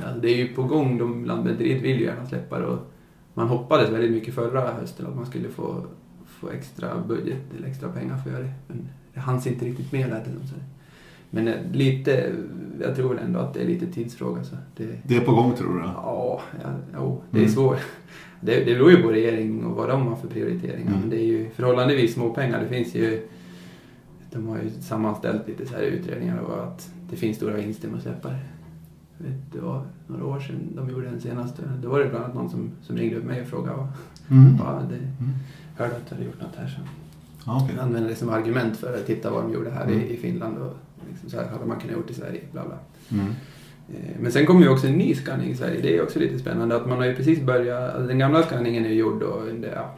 [0.04, 2.78] alltså det är ju på gång, de, Lantmäteriet vill ju gärna släppa det och
[3.34, 5.86] man hoppades väldigt mycket förra hösten att man skulle få,
[6.26, 8.52] få extra budget eller extra pengar för att göra det.
[8.68, 10.58] Men det hanns inte riktigt med lät det som.
[11.30, 12.32] Men lite,
[12.80, 14.44] jag tror ändå att det är lite tidsfråga.
[14.44, 15.80] Så det, Det är på gång tror du?
[15.80, 17.54] ja, ja, jo, det är Mm.
[17.54, 17.78] svårt.
[18.44, 20.88] Det, det beror ju på regering och vad de har för prioriteringar.
[20.88, 21.00] Mm.
[21.00, 22.60] Men det är ju förhållandevis små pengar.
[22.60, 23.26] Det finns ju,
[24.32, 27.96] de har ju sammanställt lite så här utredningar och att det finns stora vinster med
[27.96, 28.38] att släppa det.
[29.18, 31.62] Vet, det var några år sedan de gjorde den senaste.
[31.82, 33.86] Då var det bland annat någon som, som ringde upp mig och frågade
[34.30, 34.56] Mm.
[34.56, 35.32] vad det, Mm.
[35.76, 36.66] hörde att du hade gjort något här.
[36.68, 36.80] Så
[37.46, 37.76] Ja, okej.
[37.76, 40.00] jag använde det som argument för att titta vad de gjorde här Mm.
[40.00, 40.76] i, i Finland och
[41.10, 42.40] liksom så här hade man kunnat gjort i Sverige.
[42.52, 42.78] Bla bla.
[43.20, 43.32] Mm.
[43.92, 45.80] Eh, Men sen kommer ju också en ny skanning i Sverige.
[45.82, 47.94] Det är också lite spännande att man har ju precis börjat.
[47.94, 49.94] Alltså den gamla skanningen är gjord då under ja,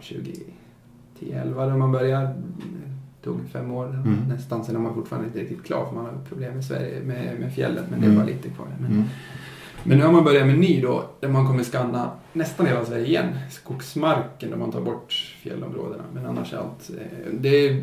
[1.21, 2.27] 2010-11 då man började.
[2.27, 4.17] Det tog fem år Mm.
[4.29, 4.65] nästan.
[4.65, 7.53] Sen är man fortfarande inte riktigt klar för man har problem med, Sverige, med, med
[7.55, 7.85] fjällen.
[7.91, 8.19] Men det är Mm.
[8.23, 8.67] bara lite kvar.
[8.81, 9.05] Men, Mm.
[9.85, 11.05] men nu har man börjat med en ny då.
[11.21, 13.27] Där man kommer skanna nästan hela Sverige igen.
[13.51, 16.03] Skogsmarken då man tar bort fjällområdena.
[16.15, 16.91] Men annars är allt.
[17.01, 17.83] eh, Det är,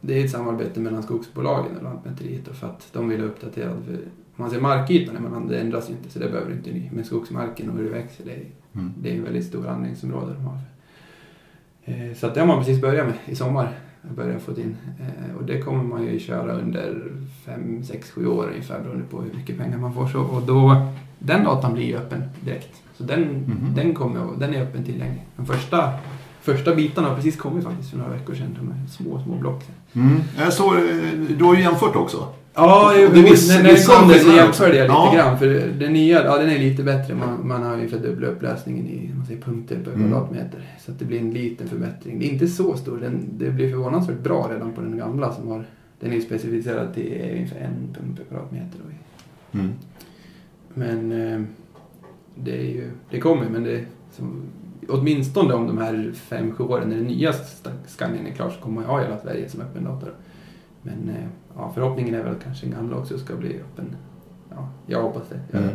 [0.00, 3.98] det är ett samarbete mellan skogsbolagen och Lantmäteriet för att de vill ha uppdaterad.
[4.38, 6.90] Man ser markytan emellan, det ändras ju inte så det behöver inte ny.
[6.94, 8.92] Men skogsmarken och hur det växer, det är, Mm.
[9.02, 10.58] det är en väldigt stor anläggningsområde de har.
[11.84, 13.68] Eh, Så att det har man precis börjat med i sommar.
[14.16, 14.76] Börjat få in.
[15.00, 17.12] Eh, Och det kommer man ju köra under
[17.44, 20.06] 5, 6, 7 år ungefär beroende på hur mycket pengar man får.
[20.06, 20.86] Så, och då,
[21.18, 22.82] den datan blir ju öppen direkt.
[22.96, 23.74] Så den, Mhm.
[23.74, 25.26] den, kommer, den är öppen tillgänglig.
[25.36, 25.92] De första,
[26.40, 28.56] första bitarna har precis kommit faktiskt för några veckor sedan.
[28.60, 29.62] De här små, små block.
[29.92, 30.20] Mm.
[30.38, 30.82] Jag såg, eh,
[31.38, 32.28] du har ju jämfört också.
[32.54, 34.92] Ja, Det är viss- när, det vissa kom det så jämförde jag lite.
[34.94, 35.12] Ja.
[35.14, 35.38] grann.
[35.38, 35.46] För
[35.78, 37.14] den nya, ja den är lite bättre.
[37.14, 40.08] Man, man har ungefär dubbla upplösningen i man säger, punkter per Mm.
[40.10, 40.60] kvadratmeter.
[40.80, 42.18] Så att det blir en liten förbättring.
[42.18, 42.98] Det är inte så stor.
[42.98, 45.64] Den, det blir förvånansvärt bra redan på den gamla som har
[46.00, 48.80] den är specificerad till ungefär en punkt per kvadratmeter.
[49.52, 49.72] Mm.
[50.74, 51.40] Men eh,
[52.34, 53.84] det är ju, det kommer men det
[54.16, 54.42] som,
[54.88, 57.32] åtminstone om de här fem, sju åren när den nya
[57.86, 60.06] skanningen är klar så kommer ju ha hela Sverige som öppen data.
[60.06, 60.12] då.
[60.82, 63.96] Men eh, ja, förhoppningen är väl att kanske gamla också ska bli öppen.
[64.50, 65.40] Ja, jag hoppas det.
[65.50, 65.74] Jag, Mm.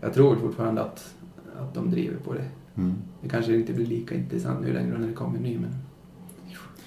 [0.00, 1.14] jag tror fortfarande att,
[1.60, 2.44] att de driver på det.
[2.76, 2.94] Mm.
[3.22, 5.70] Det kanske inte blir lika intressant nu längre när det kommer en ny men...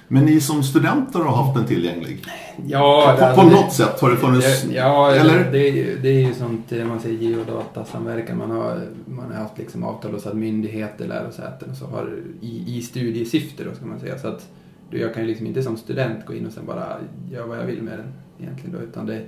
[0.09, 2.23] Men ni som studenter har haft den tillgänglig?
[2.67, 4.63] Ja, på, alltså på det- något sätt har det funnits...
[4.63, 5.51] det- Ja, eller?
[5.51, 8.37] Det, det är ju sånt eh, man säger geodatasamverkan.
[8.37, 12.77] Man har, man har haft liksom avtal hos att myndigheter, lärosäten och så har i,
[12.77, 14.17] i studiesyfte då ska man säga.
[14.19, 14.47] Så att
[14.89, 16.97] jag kan ju liksom inte som student gå in och sen bara
[17.31, 18.81] göra vad jag vill med den egentligen då.
[18.83, 19.25] Utan det,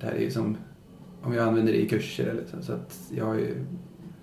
[0.00, 0.56] det här är ju som
[1.22, 2.62] om jag använder det i kurser eller så.
[2.62, 3.64] Så att jag har ju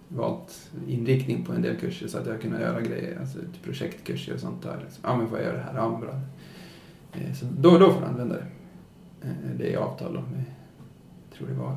[0.08, 4.34] valt inriktning på en del kurser så att jag har kunnat göra grejer, alltså projektkurser
[4.34, 4.80] och sånt där.
[4.84, 5.04] Liksom.
[5.08, 5.76] Ja men får jag göra det här?
[5.76, 6.20] Ja men bra.
[7.14, 8.46] Eh, Så då, då får du använda det.
[9.28, 10.44] Eh, Det är avtal då med,
[11.30, 11.76] jag tror det var,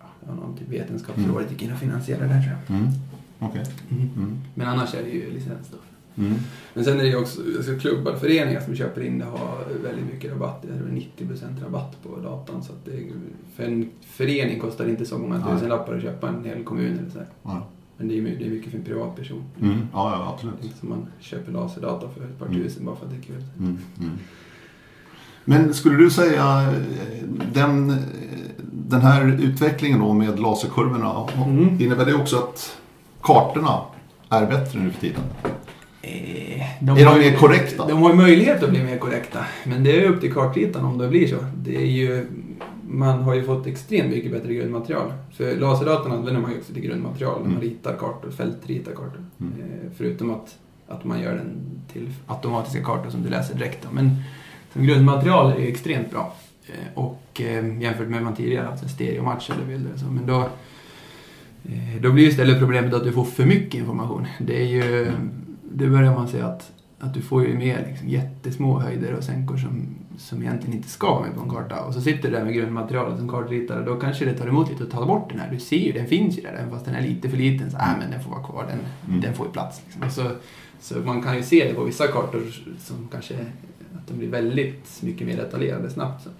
[0.00, 2.78] ja, det var någon typ vetenskapsrådet gick in och finansierade det här tror jag.
[2.80, 2.92] Mm.
[3.38, 3.64] Okej.
[3.90, 4.38] Mm.
[4.54, 5.76] Men annars är det ju licens då.
[6.20, 6.38] Mm.
[6.74, 10.32] Men sen är det också alltså, klubbar, föreningar som köper in det har väldigt mycket
[10.32, 10.62] rabatt.
[10.62, 12.62] Det är 90% rabatt på datan.
[12.62, 13.06] Så det
[13.56, 17.10] för en förening kostar det inte så många tusenlappar att köpa en hel kommun eller
[17.10, 17.18] så.
[17.18, 17.26] här.
[17.42, 17.66] Ja.
[17.96, 19.42] Men det är, det är mycket för en privatperson.
[19.62, 19.76] Mm.
[19.92, 20.76] Ja, ja, absolut.
[20.80, 22.62] som man köper laserdata för ett par Mm.
[22.62, 23.44] tusen bara för att det är kul.
[23.58, 23.78] Mm.
[24.00, 24.10] Mm.
[25.44, 27.96] Men skulle du säga eh, den, eh,
[28.72, 31.80] den här utvecklingen då med laserkurvorna, Mm.
[31.80, 32.76] innebär det också att
[33.22, 33.78] kartorna
[34.28, 35.20] är bättre nu för tiden?
[36.02, 37.86] Eh, Är de har ju- mer korrekta?
[37.86, 39.44] De har möjlighet att bli mer korrekta.
[39.64, 41.36] Men det är upp till kartritarna om det blir så.
[41.56, 42.26] Det är ju,
[42.88, 45.12] man har ju fått extremt mycket bättre grundmaterial.
[45.36, 47.62] För laserdatan använder man ju också till grundmaterial när man Mm.
[47.62, 49.24] ritar kartor, fältritar kartor.
[49.40, 49.52] Mm.
[49.60, 50.56] Eh, förutom att,
[50.88, 51.50] att man gör den
[51.92, 53.82] till automatiska kartor som du läser direkt.
[53.82, 53.88] Då.
[53.92, 54.10] Men
[54.72, 56.34] som grundmaterial är det extremt bra.
[56.66, 57.40] Eh, och
[57.80, 60.04] jämfört med man tidigare haft en stereomatch eller bilder så.
[60.06, 60.48] Men då,
[62.00, 64.26] då blir ju istället problemet att du får för mycket information.
[64.40, 65.12] Det är ju,
[65.72, 69.56] det börjar man säga att, att du får ju med liksom jättesmå höjder och sänkor
[69.56, 71.80] som, som egentligen inte ska med på en karta.
[71.84, 73.84] Och så sitter du där med grundmaterialet som kartritare.
[73.84, 75.50] Då kanske det tar emot lite att ta bort den här.
[75.50, 76.52] Du ser ju, den finns ju där.
[76.52, 78.66] Även fast den är lite för liten så äh, men den får vara kvar.
[78.68, 78.78] Den,
[79.08, 79.20] Mm.
[79.20, 79.82] den får ju plats.
[79.86, 80.10] Liksom.
[80.10, 80.30] Så,
[80.80, 82.42] så man kan ju se det på vissa kartor
[82.78, 83.34] som kanske
[83.96, 86.24] att de blir väldigt mycket mer detaljerade snabbt.
[86.24, 86.30] Så,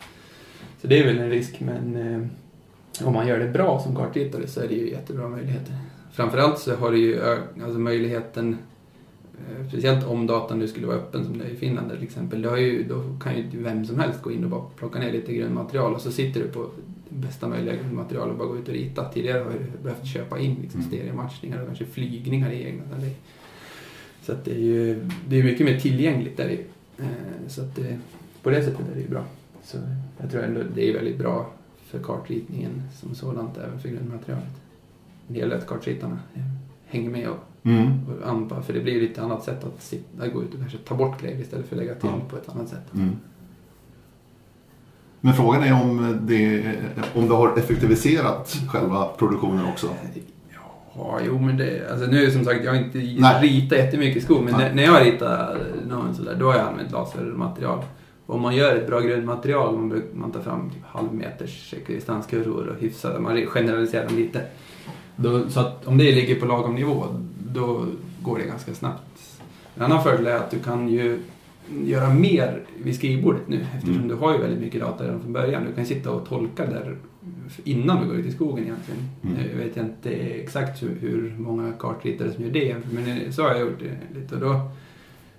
[0.80, 1.60] så det är väl en risk.
[1.60, 5.74] Men eh, om man gör det bra som kartritare så är det ju jättebra möjligheter.
[6.12, 7.20] Framförallt så har du ju
[7.64, 8.58] alltså möjligheten
[9.68, 12.42] Speciellt om datan nu skulle vara öppen som det är i Finland till exempel.
[12.42, 15.32] Då, ju, då kan ju vem som helst gå in och bara plocka ner lite
[15.34, 16.70] grundmaterial och så sitter du på
[17.08, 19.08] bästa möjliga grundmaterial och bara gå ut och rita.
[19.12, 20.92] Tidigare har du behövt köpa in liksom Mm.
[20.92, 22.82] stereomatchningar och kanske flygningar i egna.
[24.22, 26.48] Så att det är ju det är mycket mer tillgängligt där.
[26.48, 26.60] i.
[26.98, 27.06] Eh,
[27.48, 27.98] Så att det,
[28.42, 29.24] på det sättet är det ju bra.
[29.64, 29.76] Så
[30.20, 31.50] jag tror ändå det är väldigt bra
[31.86, 34.60] för kartritningen som sådant, även för grundmaterialet.
[35.26, 36.42] Det gäller att kartritarna eh,
[36.86, 37.92] hänger med och, Mm.
[38.26, 40.94] anpassar, för det blir ju lite annat sätt att sitta, gå ut och kanske ta
[40.94, 42.20] bort grejer istället för att lägga till Ja.
[42.30, 42.94] på ett annat sätt.
[42.94, 43.10] Mm.
[45.20, 46.74] Men frågan är om det,
[47.14, 49.88] om det har effektiviserat själva produktionen också.
[50.94, 53.42] Ja, jo men det, alltså nu som sagt, jag har inte Nej.
[53.48, 57.78] ritat jättemycket skog, men när, när jag ritar någon sådär, då har jag använt lasermaterial.
[58.26, 62.66] Och om man gör ett bra grundmaterial, man, bruk- man tar fram typ halvmeters distanskurvor
[62.68, 64.42] och hyfsar, man generaliserar dem lite.
[65.16, 67.04] Då, så att om det ligger på lagom nivå,
[67.54, 67.86] då
[68.22, 69.40] går det ganska snabbt.
[69.76, 71.18] En annan fördel är att du kan ju
[71.84, 74.08] göra mer vid skrivbordet nu eftersom Mm.
[74.08, 75.64] du har ju väldigt mycket data redan från början.
[75.64, 76.96] Du kan sitta och tolka där
[77.64, 79.00] innan du går ut i skogen egentligen.
[79.22, 79.36] Mm.
[79.50, 83.60] Jag vet inte exakt hur, hur många kartritare som gör det men så har jag
[83.60, 84.70] gjort det lite och då,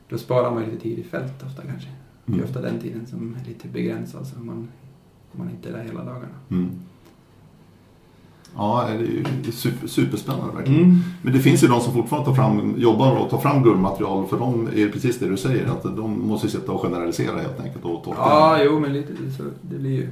[0.09, 1.89] då sparar man lite tid i fält ofta kanske.
[2.25, 2.45] Det är Mm.
[2.49, 4.67] ofta den tiden som är lite begränsad så man,
[5.31, 6.35] man inte är där hela dagarna.
[6.51, 6.69] Mm.
[8.55, 8.99] Ja, det är
[9.45, 10.83] ju super, superspännande verkligen.
[10.83, 10.99] Mm.
[11.21, 14.27] Men det finns ju de som fortfarande tar fram, jobbar och tar fram guldmaterial.
[14.27, 17.59] För de är precis det du säger, att de måste ju sitta och generalisera helt
[17.59, 18.21] enkelt och tolka.
[18.21, 19.43] Ja, jo men lite så.
[19.61, 20.09] Det blir ju...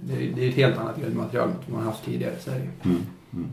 [0.00, 2.88] Det är, ett helt annat grundmaterial än man har haft tidigare så är det.
[2.88, 3.02] Mm.
[3.32, 3.46] Mm.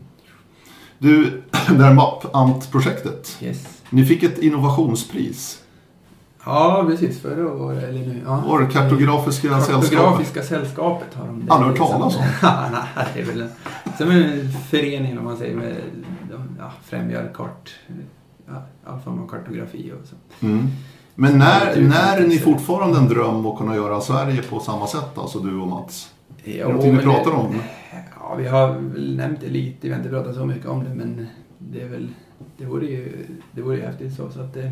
[0.98, 3.38] Du, det här MAP-ANT-projektet.
[3.42, 3.82] Yes.
[3.90, 5.62] Ni fick ett innovationspris.
[6.46, 7.20] Ja, precis.
[7.20, 8.22] Förra året, eller nu.
[8.24, 8.44] Ja.
[8.46, 9.90] Var det Kartografiska sällskapet?
[9.90, 11.46] Kartografiska sällskapet har de.
[11.46, 11.52] det.
[11.52, 12.22] Aldrig hört talas om.
[12.96, 13.50] Nej, det är väl en,
[13.98, 15.74] som en förening om man säger med
[16.30, 17.74] de, ja, främjar kart,
[18.84, 20.46] all form av kartografi och så.
[20.46, 20.66] Mm.
[21.14, 25.18] Men när, när är ni fortfarande en dröm att kunna göra Sverige på samma sätt,
[25.18, 26.12] alltså du och Mats?
[26.44, 27.54] Ja, Är det någonting ni pratar om?
[28.20, 29.78] Ja, vi har väl nämnt det lite.
[29.80, 31.26] Vi har inte pratat så mycket om det, men
[31.58, 32.08] det är väl...
[32.56, 34.30] Det vore ju, det vore ju häftigt så.
[34.30, 34.70] så att det,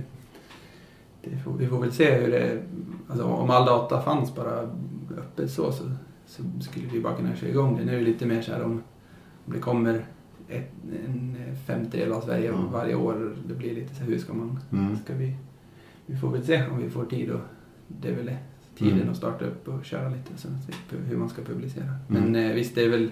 [1.31, 2.63] det får, vi får väl se hur det...
[3.09, 4.61] Alltså om all data fanns bara
[5.19, 5.85] öppet så, så,
[6.27, 7.85] så skulle vi bara kunna köra igång det.
[7.85, 8.83] Nu är det lite mer så här om,
[9.47, 10.05] om det kommer
[10.49, 10.73] ett,
[11.07, 12.73] en femtedel av Sverige Mm.
[12.73, 13.37] varje år.
[13.49, 14.59] Det blir lite så här, hur ska man...
[14.73, 14.97] Mm.
[15.05, 15.37] Ska vi,
[16.07, 17.41] vi får väl se om vi får tid och
[17.89, 18.39] det är väl det.
[18.79, 19.11] Tiden Mm.
[19.11, 20.59] att starta upp och köra lite sen
[21.09, 21.85] hur man ska publicera.
[21.85, 22.23] Mm.
[22.23, 23.11] Men eh, visst, det är väl,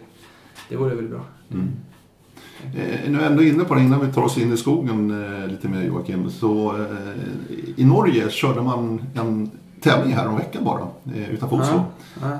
[0.68, 1.24] det vore väl bra.
[1.50, 1.68] Mm.
[2.76, 5.48] Eh, nu är ändå inne på det innan vi tar oss in i skogen eh,
[5.48, 6.30] lite mer Joakim.
[6.30, 10.86] Så eh, i Norge körde man en tävling här om veckan bara
[11.30, 11.84] utanför Oslo.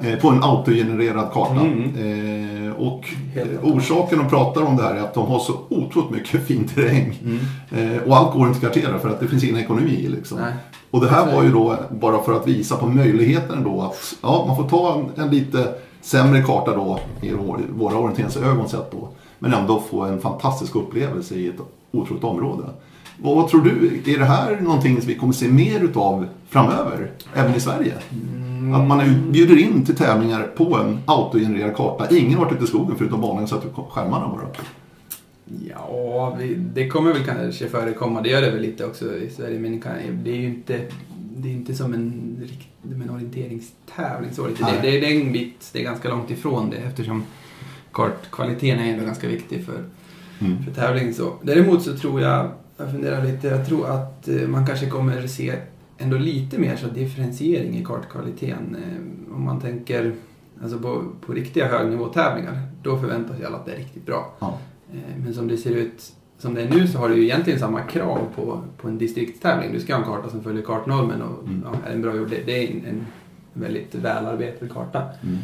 [0.03, 1.61] Eh, på en autogenererad karta.
[1.61, 2.73] Mm.
[2.73, 3.09] Och
[3.63, 7.19] orsaken de pratar om det här är att de har så otroligt mycket fin terräng.
[7.25, 8.01] Mm.
[8.07, 10.39] Och allt går inte att kartera för att det finns ingen ekonomi liksom.
[10.91, 14.45] Och det här var ju då bara för att visa på möjligheten då att ja,
[14.47, 19.09] man får ta en, en lite sämre karta då i vår, våra orienteringsögon sett då.
[19.43, 22.65] Men ändå få en fantastisk upplevelse i ett otroligt område.
[23.17, 27.11] Vad, vad tror du, är det här någonting som vi kommer se mer utav framöver?
[27.35, 27.95] Även i Sverige?
[28.13, 28.75] Mm.
[28.75, 32.17] Att man bjuder in till tävlingar på en autogenererad karta.
[32.17, 34.47] Ingen har varit ute i skogen förutom vanligen så att skärmarna bara.
[35.71, 36.39] Ja,
[36.75, 38.21] det kommer väl kanske förekomma.
[38.21, 39.59] Det gör det väl lite också i Sverige.
[39.59, 39.83] Men
[40.25, 40.81] det är ju inte,
[41.37, 42.37] det är inte som en,
[43.03, 44.31] en orienteringstävling.
[44.33, 44.65] Så lite.
[44.65, 47.25] Det, det, det är en bit, det är ganska långt ifrån det eftersom
[47.93, 49.85] kartkvaliteten är ändå ganska viktig för,
[50.41, 50.63] Mm.
[50.65, 51.15] för tävling.
[51.15, 51.33] Så.
[51.43, 55.55] Däremot så tror jag, jag funderar lite, jag tror att eh, man kanske kommer se
[55.99, 58.77] ändå lite mer så differentiering i kartkvaliteten.
[58.77, 60.13] Eh, Om man tänker
[60.63, 64.35] alltså på, på riktiga högnivåtävlingar, då förväntas ju alla att det är riktigt bra.
[64.41, 64.59] Ja.
[64.93, 67.59] Eh, Men som det ser ut som det är nu så har du ju egentligen
[67.59, 69.73] samma krav på, på en distriktstävling.
[69.73, 71.65] Du ska ha en karta som följer kartnormen och Mm.
[71.65, 72.31] ja, är den bra gjord.
[72.31, 73.07] Det, det är en, en
[73.53, 75.03] väldigt välarbetad karta.
[75.23, 75.39] Mm.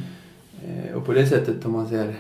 [0.63, 2.15] Eh, Och på det sättet om man ser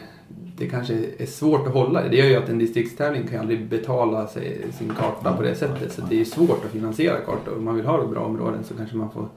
[0.56, 2.08] det kanske är svårt att hålla det.
[2.08, 5.92] Det gör ju att en distriktstävling kan aldrig betala sig, sin karta på det sättet.
[5.92, 7.56] Så det är svårt att finansiera kartor.
[7.56, 9.28] Om man vill ha bra områden så kanske man får,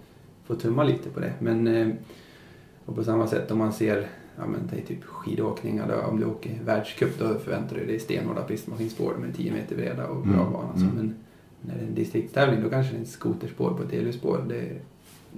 [0.45, 1.33] får tumma lite på det.
[1.39, 1.87] Men, eh,
[2.85, 6.59] och på samma sätt om man ser ja, men, typ skidåkning, eller om du åker
[6.65, 10.73] världscup då förväntar du dig stenhårda pistmaskinspår med 10 meter breda och bra Mm, bana.
[10.73, 10.95] Så, mm.
[10.95, 11.15] men
[11.61, 14.45] när det är en distriktstävling då kanske det är en skoterspår på ett elljusspår.
[14.49, 14.69] Det,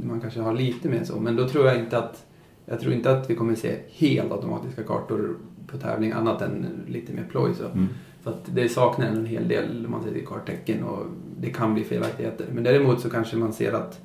[0.08, 1.20] man kanske har lite mer så.
[1.20, 2.26] Men då tror jag inte att
[2.65, 7.13] jag tror inte att vi kommer se helt automatiska kartor på tävling annat än lite
[7.13, 7.54] mer ploj.
[7.58, 7.65] Så.
[7.65, 7.88] Mm.
[8.23, 11.06] För att det saknar en hel del man ser till karttecken och
[11.39, 12.45] det kan bli felaktigheter.
[12.54, 13.99] Men däremot så kanske man ser att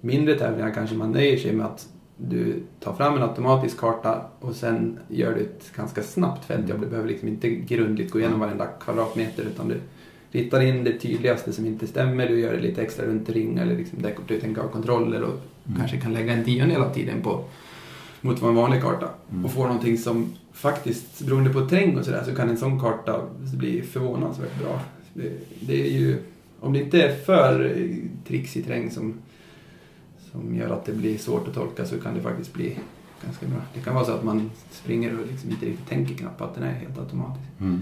[0.00, 4.54] mindre tävlingar kanske man nöjer sig med att du tar fram en automatisk karta och
[4.54, 6.80] sen gör du ett ganska snabbt fältjobb.
[6.80, 9.76] Du behöver liksom inte grundligt gå igenom varenda kvadratmeter utan du
[10.30, 12.28] ritar in det tydligaste som inte stämmer.
[12.28, 15.40] Du gör det lite extra runt ring eller liksom där du tänker ha kontroller och
[15.64, 15.78] Mm.
[15.78, 17.44] kanske kan lägga en tiondel av tiden på
[18.20, 19.08] mot vad en vanlig karta.
[19.30, 19.44] Mm.
[19.44, 23.20] Och få någonting som faktiskt, beroende på terräng och sådär, så kan en sån karta
[23.54, 24.80] bli förvånansvärt bra.
[25.14, 26.18] Det, det är ju,
[26.60, 27.76] om det inte är för
[28.26, 29.14] trixig terräng som,
[30.32, 32.78] som gör att det blir svårt att tolka så kan det faktiskt bli
[33.24, 33.58] ganska bra.
[33.74, 36.64] Det kan vara så att man springer och liksom inte riktigt tänker knappt att den
[36.64, 37.48] är helt automatisk.
[37.60, 37.80] Mm.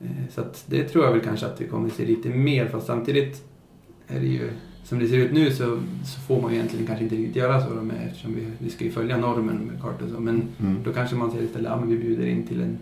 [0.00, 3.44] Eh, Så det tror jag väl kanske att vi kommer se lite mer fast samtidigt
[4.08, 4.50] är det ju
[4.88, 7.66] som det ser ut nu så, så får man ju egentligen kanske inte riktigt göra
[7.66, 10.20] så med, eftersom vi, vi ska ju följa normen med kartor och så.
[10.20, 10.76] Men Mm.
[10.84, 12.78] då kanske man säger istället att ja, men vi bjuder in till en,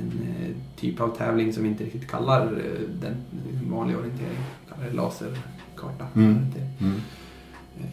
[0.00, 3.14] en eh, typ av tävling som vi inte riktigt kallar eh, den
[3.70, 4.38] vanliga orientering.
[4.68, 6.06] Kallar det laserkarta.
[6.14, 6.36] Mm.
[6.80, 6.94] Mm.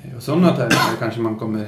[0.04, 1.68] Eh, Och sådana tävlingar kanske man kommer...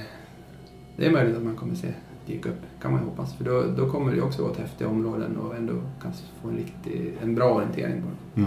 [0.97, 1.87] Det är möjligt att man kommer se
[2.27, 3.33] dyka upp, kan man ju hoppas.
[3.37, 6.55] För då, då kommer det också vara ett häftiga områden och ändå kanske få en,
[6.57, 8.41] riktig, en bra orientering på det.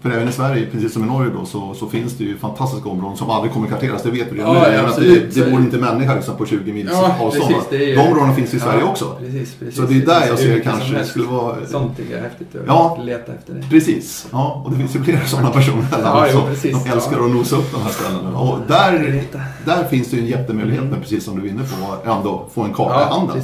[0.00, 2.88] För även i Sverige, precis som i Norge då, så, så finns det ju fantastiska
[2.88, 4.02] områden som aldrig kommer karteras.
[4.02, 4.74] Det vet vi redan Ja, nu.
[4.74, 7.54] ja, att det, det bor inte människor liksom på 20 mils avstånd.
[7.70, 9.16] det är ju- De områdena finns i Sverige Ja, också.
[9.20, 9.76] Precis, precis.
[9.76, 11.10] Så det är där jag finns ser som kanske det helst.
[11.10, 11.66] skulle vara...
[11.66, 12.98] Sånt tycker jag är häftigt att Ja.
[13.02, 13.62] leta efter det.
[13.70, 14.62] Precis, ja.
[14.64, 17.24] Och det finns ju flera sådana personer här Ja, jo, precis, som älskar ja.
[17.24, 18.38] att nosa upp de här ställena.
[18.38, 19.22] Och där,
[19.64, 21.00] där finns det ju en jättemöjlighet Mm.
[21.00, 23.42] precis som du är inne på, ändå få en karta i Ja, handen.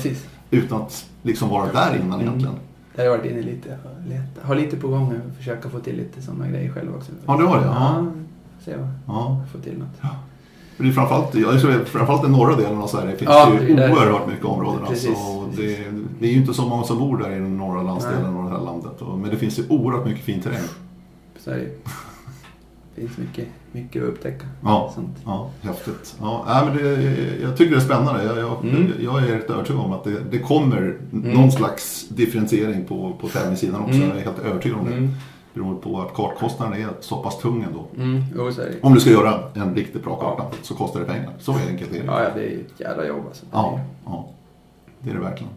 [0.51, 2.21] Utan att liksom vara där innan Mm.
[2.27, 2.55] egentligen.
[2.97, 3.69] Jag har varit inne lite.
[3.69, 6.95] Jag har, leta, har lite på gång att försöka få till lite sådana grejer själv
[6.97, 7.12] också.
[7.27, 7.73] Ja, det har det, ja.
[7.75, 8.07] Ja,
[8.64, 9.37] se vad Ja.
[9.40, 10.12] jag får till något.
[10.77, 13.53] För det är framförallt, jag tror att framförallt den norra delen av Sverige finns Ja,
[13.69, 14.87] ju det oerhört mycket områden.
[14.88, 15.79] Precis, alltså, det,
[16.21, 18.57] det är ju inte så många som bor där i den norra landsdelen och det
[18.57, 18.93] här landet.
[19.21, 20.59] Men det finns ju oerhört mycket fin terräng.
[21.38, 21.55] Så är.
[21.57, 21.69] Det
[22.94, 24.46] finns mycket, mycket att upptäcka.
[24.64, 24.92] Ja.
[24.94, 25.16] Sånt.
[25.24, 26.16] Ja, häftigt.
[26.20, 26.90] Ja, men det,
[27.42, 28.24] jag tycker det är spännande.
[28.24, 28.92] Jag, jag, Mm.
[29.00, 31.30] jag är helt övertygad om att det, det kommer Mm.
[31.30, 33.94] någon slags differentiering på, på tävlingssidan också.
[33.94, 34.09] Mm.
[34.09, 34.92] Jag är helt övertygad om det.
[34.96, 35.11] Mm.
[35.54, 37.85] Beroende på att kartkostnaden är så pass tung ändå.
[37.96, 38.22] Mm.
[38.37, 38.50] Jo.
[38.83, 41.30] Om du ska göra en riktigt bra karta så kostar det pengar.
[41.38, 42.07] Så enkelt är det.
[42.07, 43.46] Ja, ja, det är ett jävla jobb alltså.
[43.52, 44.28] Ja, ja,
[45.00, 45.52] det är det verkligen.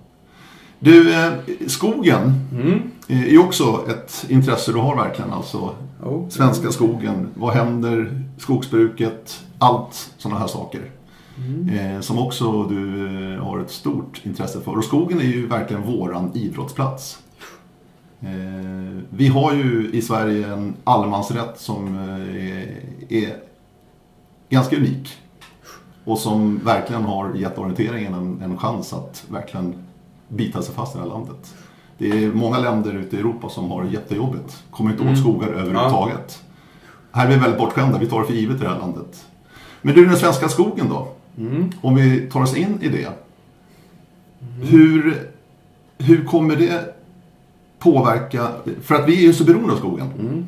[0.80, 1.34] Du, eh,
[1.68, 2.82] skogen Mm.
[3.08, 5.34] är också ett intresse du har verkligen.
[5.34, 6.30] Alltså Oh.
[6.30, 10.82] svenska skogen, vad händer, skogsbruket, allt sådana här saker.
[11.38, 11.70] Mm.
[11.96, 14.78] Eh, som också du eh, har ett stort intresse för.
[14.78, 17.20] Och skogen är ju verkligen våran idrottsplats.
[19.10, 23.38] Vi har ju i Sverige en allemansrätt som är, är
[24.50, 25.18] ganska unik.
[26.06, 29.74] Och som verkligen har gett orienteringen en, en chans att verkligen
[30.28, 31.54] bita sig fast i det här landet.
[31.98, 34.63] Det är många länder ute i Europa som har jättejobbigt.
[34.72, 35.20] Kommer inte åt Mm.
[35.22, 36.44] skogar överhuvudtaget.
[37.12, 39.26] Här är vi väldigt bortskämda, vi tar det för givet i det här landet.
[39.82, 41.08] Men du, den svenska skogen då?
[41.38, 41.70] Mm.
[41.82, 43.10] Om vi tar oss in i det.
[44.62, 45.18] Hur,
[45.98, 46.96] hur kommer det
[47.80, 48.48] påverka?
[48.82, 50.08] För att vi är ju så beroende av skogen.
[50.20, 50.46] Mm.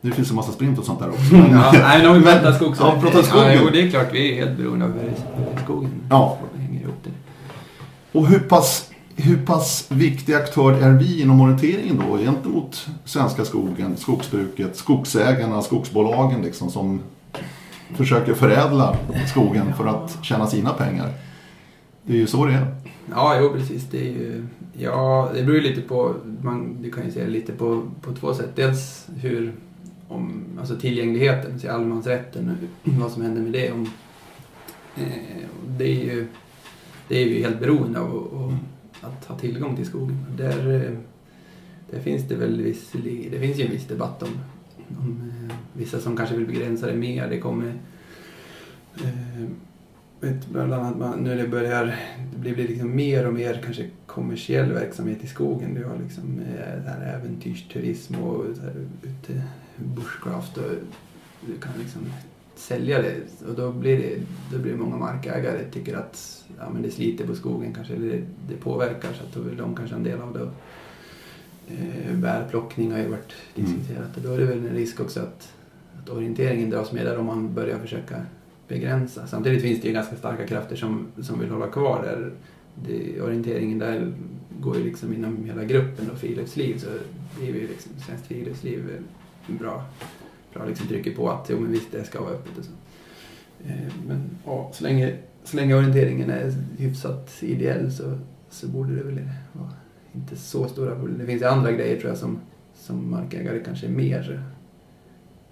[0.00, 1.34] Nu finns det en massa sprint och sånt där också.
[1.34, 2.74] men- Ja, nej, om vi Men- pratar skog.
[2.80, 3.46] Ja, pratar skogen.
[3.52, 4.08] Ja, jo, det är klart.
[4.12, 4.92] Vi är helt beroende av
[5.64, 6.38] skogen Ja.
[8.12, 13.96] Och hur pass, hur pass viktig aktör är vi inom orienteringen då gentemot svenska skogen,
[13.96, 17.00] skogsbruket, skogsägarna, skogsbolagen liksom som
[17.94, 18.96] försöker förädla
[19.28, 21.12] skogen för att tjäna sina pengar?
[22.02, 22.74] Det är ju så det är.
[23.10, 23.84] Ja, jo precis.
[23.90, 24.46] Det är ju...
[24.78, 26.14] Ja, det beror ju lite på...
[26.42, 28.50] Man, du kan ju se det lite på, på två sätt.
[28.54, 29.52] Dels hur...
[30.08, 33.72] Om, alltså tillgängligheten, alltså allemansrätten, vad som händer med det.
[33.72, 33.90] Om,
[34.96, 36.26] eh, det är ju...
[37.10, 40.18] Det är vi helt beroende av att- att, att ha tillgång till skogen.
[40.36, 40.92] Där, eh,
[41.90, 43.32] där finns det väl visserligen...
[43.32, 44.28] Det finns ju en viss debatt om,
[44.98, 47.28] om eh, vissa som kanske vill begränsa det mer.
[47.28, 47.72] Det kommer...
[48.96, 49.46] Eh,
[50.20, 51.96] vet, bland annat man, nu när det börjar
[52.36, 55.74] det blir, liksom mer och mer kanske kommersiell verksamhet i skogen.
[55.74, 59.42] Du har liksom eh, här äventyrsturism och så här, ute,
[59.76, 60.70] bushcraft och
[61.46, 62.02] du kan liksom
[62.60, 63.16] sälja det
[63.48, 64.16] och då blir det,
[64.52, 68.08] då blir det många markägare tycker att ja, men det sliter på skogen kanske eller
[68.08, 70.48] det, det påverkar så att då vill de kanske en del av det.
[71.74, 73.70] Eh, bärplockning har ju varit Mm.
[73.72, 75.52] diskuterat och då är det väl en risk också att,
[76.02, 78.22] att orienteringen dras med där om man börjar försöka
[78.68, 79.26] begränsa.
[79.26, 82.32] Samtidigt finns det ju ganska starka krafter som, som vill hålla kvar där.
[82.74, 84.12] Det, orienteringen där
[84.60, 86.86] går ju liksom inom hela gruppen och friluftsliv så
[87.40, 89.02] det är ju liksom Svenskt Friluftsliv
[89.46, 89.84] bra,
[90.54, 92.70] bra liksom trycker på att jo men visst det ska vara öppet och så.
[93.68, 95.12] Eh, Men ja, så länge,
[95.44, 98.18] så länge orienteringen är hyfsat ideell så,
[98.50, 99.20] så borde det väl
[99.52, 99.70] vara
[100.12, 101.18] inte så stora problem.
[101.18, 102.38] Det finns ju andra grejer tror jag som,
[102.74, 104.42] som markägare kanske är mer,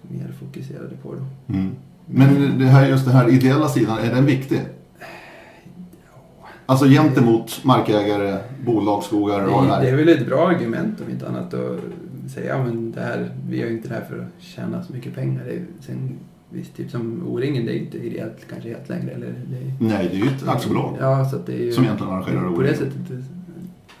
[0.01, 1.53] mer fokuserade på då.
[1.53, 1.71] Mm.
[2.05, 4.61] Men det här, just den här ideella sidan, är den viktig?
[6.65, 9.97] Alltså gentemot markägare, bolag, skogar och det Det, det är här.
[9.97, 11.79] väl ett bra argument om inte annat att
[12.29, 15.15] säga ja, men det här, vi gör inte det här för att tjäna så mycket
[15.15, 15.43] pengar.
[15.45, 19.11] Det är, sen, visst, typ som O-ringen, det är inte ideellt kanske helt längre.
[19.11, 21.71] Eller, det är, Nej, det är ju ett aktiebolag Ja, så att det är ju,
[21.71, 22.75] som egentligen arrangerar På det O-ringen.
[22.75, 23.23] sättet,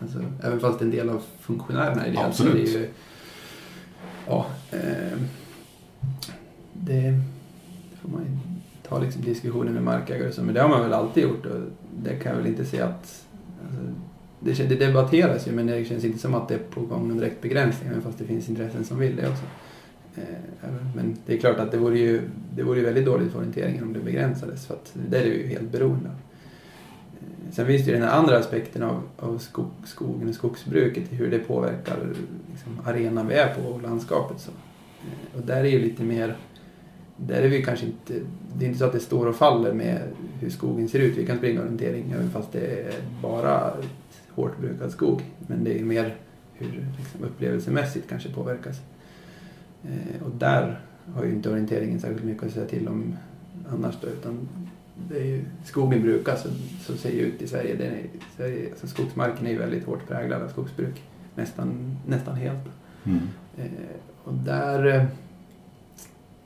[0.01, 2.65] alltså, även fast en del av funktionärerna är ideellt så Absolut.
[2.73, 2.87] det är ju...
[4.27, 5.17] Ja, eh,
[6.73, 7.19] det
[8.01, 8.37] får man ju
[8.89, 11.59] ta liksom diskussioner med markägare och så, men det har man väl alltid gjort och
[12.03, 13.25] det kan jag väl inte se att...
[13.65, 13.81] Alltså,
[14.39, 17.17] det, det debatteras ju men det känns inte som att det är på gång någon
[17.17, 19.43] direkt begränsning även fast det finns intressen som vill det också.
[20.15, 22.21] Eh, men det är klart att det vore ju,
[22.55, 25.41] det vore ju väldigt dåligt för orienteringen om det begränsades för att det är vi
[25.41, 26.15] ju helt beroende av.
[27.51, 31.31] Sen finns det ju den här andra aspekten av, av skog, skogen och skogsbruket, hur
[31.31, 31.97] det påverkar
[32.51, 34.39] liksom, arenan vi är på och landskapet.
[34.39, 34.51] Så.
[34.51, 36.35] Eh, och där är ju lite mer,
[37.17, 38.13] där är vi kanske inte,
[38.57, 40.01] det är inte så att det står och faller med
[40.39, 41.17] hur skogen ser ut.
[41.17, 43.73] Vi kan springa orientering även fast det är bara
[44.41, 45.21] hårt brukad skog.
[45.47, 46.15] Men det är mer
[46.53, 48.81] hur liksom, upplevelsemässigt kanske påverkas.
[49.83, 50.79] Eh, och där
[51.13, 53.15] har ju inte orienteringen särskilt mycket att säga till om
[53.71, 54.47] annars då, utan
[55.09, 56.49] det är ju, skogen brukas så,
[56.81, 57.75] så ser det ut i Sverige.
[57.75, 58.03] Den är,
[58.37, 61.03] Sverige alltså skogsmarken är ju väldigt hårt präglad av skogsbruk.
[61.35, 62.69] Nästan, nästan helt.
[63.05, 63.19] Mm.
[63.57, 63.65] Eh,
[64.23, 64.85] och där...
[64.85, 65.05] Eh,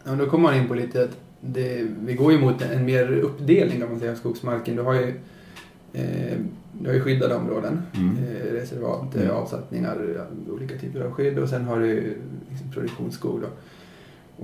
[0.04, 3.12] ja, då kommer man in på lite att det, vi går ju mot en mer
[3.12, 4.76] uppdelning kan man säga av skogsmarken.
[4.76, 5.14] Du har ju,
[5.94, 6.38] eh,
[6.80, 8.18] du har ju skyddade områden, Mm.
[8.18, 9.28] eh, reservat, Mm.
[9.28, 12.18] eh, avsättningar, olika typer av skydd och sen har du
[12.50, 13.42] liksom produktionsskog.
[13.42, 13.48] Då.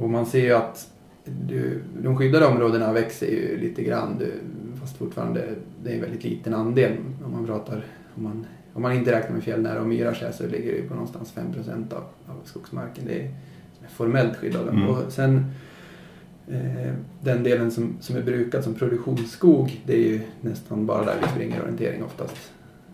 [0.04, 0.92] Och man ser ju att
[1.26, 4.32] du, de skyddade områdena växer ju lite grann du,
[4.82, 5.46] fast fortfarande
[5.84, 6.92] det är en väldigt liten andel
[7.26, 7.86] om man pratar
[8.16, 11.32] om man, om man inte räknar med fjällnära och myrar så, ligger det på någonstans
[11.32, 11.46] 5
[11.92, 13.06] av, av skogsmarken.
[13.08, 13.28] Det är,
[13.78, 14.68] som är formellt skyddad.
[14.70, 14.88] Mm.
[14.88, 15.44] Och sen eh,
[17.22, 21.28] den delen som, som är brukad som produktionsskog det är ju nästan bara där vi
[21.28, 22.52] springer orientering oftast.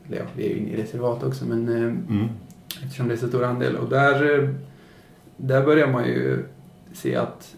[0.07, 2.27] Eller ja, vi är ju inne i reservat också men eh, Mm.
[2.83, 3.75] eftersom det är så stor andel.
[3.75, 4.49] Och där, eh,
[5.37, 6.43] där börjar man ju
[6.93, 7.55] se att,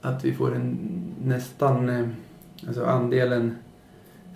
[0.00, 0.78] att vi får en
[1.24, 2.06] nästan, eh,
[2.66, 3.54] alltså andelen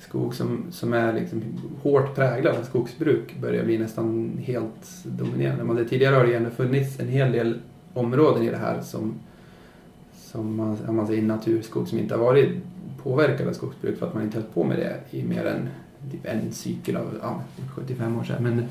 [0.01, 1.43] skog som, som är liksom
[1.83, 5.65] hårt präglad av skogsbruk börjar bli nästan helt dominerande.
[5.65, 7.59] Men det, tidigare har det ändå funnits en hel del
[7.95, 9.15] områden i det här som,
[10.35, 12.51] som man, om man säger naturskog som inte har varit
[13.03, 15.69] påverkad av skogsbruk för att man inte höll på med det i mer än
[16.11, 17.43] typ en cykel av ja,
[17.75, 18.43] 75 år sedan.
[18.43, 18.65] Men,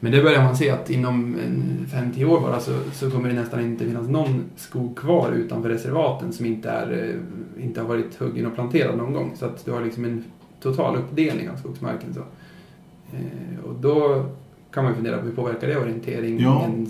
[0.00, 3.34] men det börjar man se att inom en 50 år bara så, så kommer det
[3.34, 7.14] nästan inte finnas någon skog kvar utanför reservaten som inte, är,
[7.56, 9.32] eh, inte har varit huggen och planterad någon gång.
[9.36, 10.24] Så att du har liksom en
[10.60, 12.14] total uppdelning av skogsmarken.
[12.14, 12.20] Så.
[13.16, 14.26] Eh, och då
[14.72, 16.40] kan man ju fundera på hur påverkar det orienteringen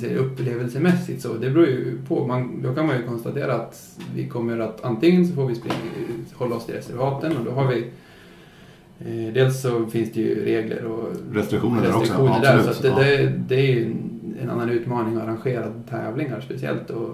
[0.01, 0.19] Ja.
[0.19, 1.23] upplevelsemässigt.
[1.23, 2.27] Så det beror ju på.
[2.27, 5.75] Man, då kan man ju konstatera att vi kommer att antingen så får vi springa,
[6.35, 7.79] hålla oss till reservaten och då har vi
[9.01, 12.01] eh, Dels så finns det ju regler och Restriktioner där också.
[12.01, 12.55] restriktioner där.
[12.59, 12.77] absolut.
[12.77, 14.11] Så det, det, det är ju en,
[14.43, 16.91] en annan utmaning att arrangera tävlingar speciellt.
[16.91, 17.11] Och,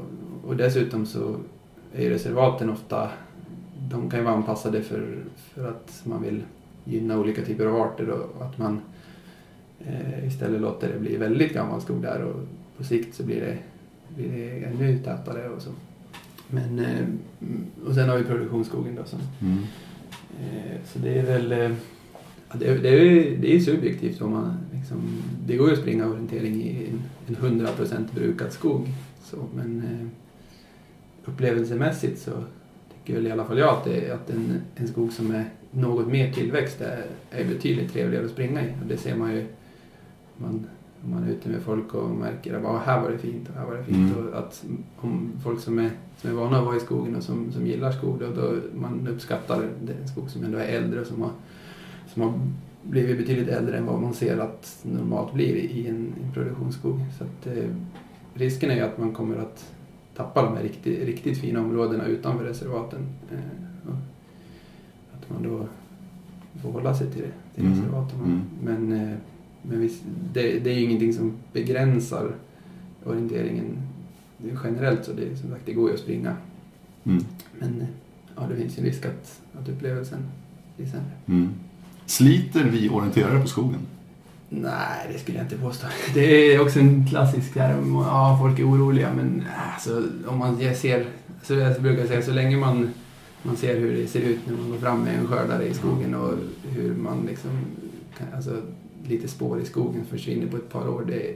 [0.46, 1.36] och dessutom så
[1.94, 3.08] är ju reservaten ofta,
[3.90, 5.18] de kan ju vara anpassade för,
[5.54, 6.42] för att man vill
[6.84, 8.80] gynna olika typer av arter och att man
[9.86, 12.42] eh, istället låter det bli väldigt gammal skog där och
[12.76, 13.58] på sikt så blir det,
[14.16, 15.70] blir det ännu tätare och så.
[16.48, 17.06] Men, eh,
[17.86, 19.58] och sen har vi produktionsskogen då som Mm.
[20.40, 21.48] Eh, Så det är väl...
[22.52, 24.22] Det är, det är, det är subjektivt.
[24.22, 28.86] Om man, liksom, det går ju att springa orientering i en, en 100% brukad skog.
[29.22, 29.82] Så, men
[31.24, 32.30] upplevelsemässigt så
[32.94, 36.08] tycker väl i alla fall jag att, det, att en, en skog som är något
[36.08, 38.68] mer tillväxt är, är betydligt trevligare att springa i.
[38.82, 39.46] Och det ser man ju
[40.38, 40.66] man,
[41.04, 43.54] om man är ute med folk och märker att "Ah, här var det fint och
[43.54, 44.16] här var det fint.
[44.16, 44.28] Mm.
[44.28, 44.64] Och att
[44.96, 47.92] om folk som är, som är vana att vara i skogen och som, som gillar
[47.92, 51.30] skog, då, då man uppskattar den skog som ändå är äldre och som har,
[52.12, 52.32] som har
[52.82, 57.00] blivit betydligt äldre än vad man ser att normalt blir i en, en produktionsskog.
[57.18, 57.70] Så att, eh,
[58.34, 59.72] risken är ju att man kommer att
[60.16, 62.98] tappa de här riktigt, riktigt fina områdena utanför reservaten.
[63.32, 63.38] Eh,
[65.14, 65.66] att man då
[66.62, 67.24] får hålla sig till,
[67.54, 67.78] till Mm.
[67.78, 68.18] reservaten.
[68.24, 68.40] Mm.
[68.64, 69.16] Men, eh,
[69.68, 70.02] men visst,
[70.32, 72.32] det, det är ju ingenting som begränsar
[73.04, 73.76] orienteringen
[74.64, 75.04] generellt.
[75.04, 76.36] Så det, som sagt, det går ju att springa.
[77.04, 77.24] Mm.
[77.58, 77.86] Men
[78.36, 80.18] ja, det finns ju en risk att, att upplevelsen
[80.76, 81.10] blir sämre.
[81.26, 81.48] Mm.
[82.06, 83.80] Sliter vi orienterare på skogen?
[84.48, 85.86] Nej, det skulle jag inte påstå.
[86.14, 89.44] Det är också en klassisk där, ja, folk är oroliga men
[89.74, 91.06] alltså, om man ser,
[91.42, 92.90] så jag brukar säga så länge man,
[93.42, 96.14] man ser hur det ser ut när man går fram med en skördare i skogen
[96.14, 97.50] och hur man liksom,
[98.18, 98.62] kan, alltså
[99.08, 101.04] lite spår i skogen försvinner på ett par år.
[101.08, 101.34] Det,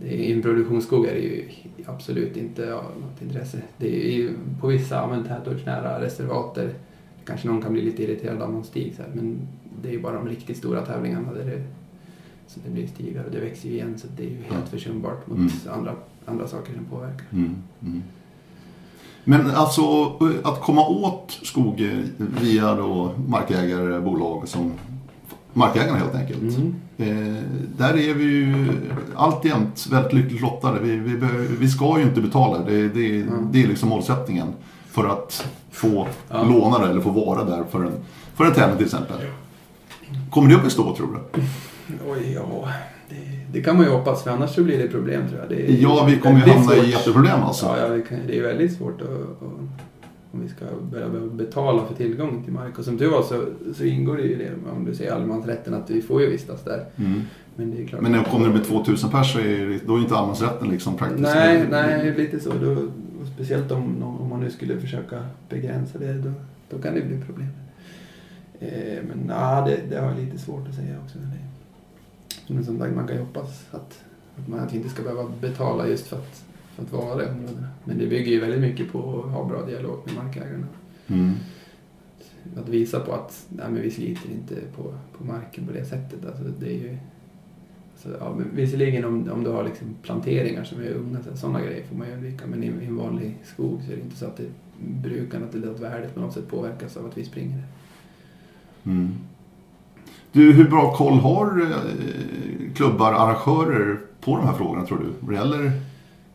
[0.00, 1.48] det, I en produktionsskog är det ju
[1.86, 3.62] absolut inte av något intresse.
[3.76, 4.30] Det är ju
[4.60, 6.74] på vissa tätortsnära reservater
[7.24, 9.38] kanske någon kan bli lite irriterad av någon stig så här, men
[9.82, 11.62] det är ju bara de riktigt stora tävlingarna där det,
[12.46, 15.26] så det blir stigar och det växer ju igen så det är ju helt försumbart
[15.26, 15.50] mot Mm.
[15.70, 15.94] andra,
[16.24, 17.26] andra saker som påverkar.
[17.32, 17.56] Mm.
[17.82, 18.02] Mm.
[19.24, 20.06] Men alltså
[20.44, 21.90] att komma åt skog
[22.40, 24.72] via då markägare, bolag som
[25.52, 26.56] markägarna helt enkelt.
[26.56, 26.74] Mm.
[26.96, 27.42] Eh,
[27.78, 28.66] där är vi ju
[29.16, 30.80] alltjämt väldigt lyckligt lottade.
[30.80, 31.16] Vi, vi,
[31.60, 32.58] vi ska ju inte betala.
[32.58, 33.48] Det, det, Mm.
[33.52, 34.48] det är liksom målsättningen.
[34.90, 36.44] För att få Ja.
[36.44, 37.92] låna det eller få vara där för en,
[38.34, 39.16] för en tävling till exempel.
[40.30, 41.42] Kommer det att bestå tror du?
[42.10, 42.68] Oj, ja.
[43.08, 43.16] Det,
[43.52, 45.48] det kan man ju hoppas för annars så blir det problem tror jag.
[45.48, 46.86] Det är Ja, vi kommer ju hamna i svårt.
[46.86, 47.66] jätteproblem alltså.
[47.66, 49.52] Ja, ja kan, det är väldigt svårt att, att,
[50.32, 52.78] om vi ska börja betala för tillgång till mark.
[52.78, 55.90] Och som tur var så, så ingår det ju det, om du säger allemansrätten, att
[55.90, 56.84] vi får ju vistas där.
[56.96, 57.20] Mm.
[57.56, 59.98] Men det är klart Men att- kommer det med 2000 pers så är då är
[60.00, 61.22] inte allemansrätten liksom praktiskt.
[61.34, 62.50] Nej, nej, lite så.
[62.62, 62.76] Då,
[63.34, 66.32] speciellt om, om man nu skulle försöka begränsa det, då,
[66.70, 67.48] då kan det bli problem.
[68.60, 71.18] Eh, men ja, det, det har jag lite svårt att säga också.
[72.46, 74.00] Men som sagt, man kan ju hoppas att,
[74.36, 76.44] att man inte ska behöva betala just för att,
[76.74, 77.68] för att vara i områdena.
[77.84, 80.66] Men det bygger ju väldigt mycket på att ha bra dialog med markägarna.
[81.06, 81.32] Mm.
[82.56, 86.26] Att visa på att nej, men vi sliter inte på, på marken på det sättet.
[86.26, 86.96] Alltså, det är ju,
[87.92, 91.60] alltså, ja, men visserligen om, om du har liksom planteringar som är unga, så- sådana
[91.60, 92.46] grejer får man ju undvika.
[92.46, 94.44] Men i, i en vanlig skog så är det inte så att det,
[95.02, 97.62] brukandet eller att värdet på något sätt påverkas av att vi springer.
[98.84, 99.14] Mm.
[100.32, 105.04] Du, hur bra koll har eh, klubbar, arrangörer på de här frågorna tror du?
[105.20, 105.72] Vad det gäller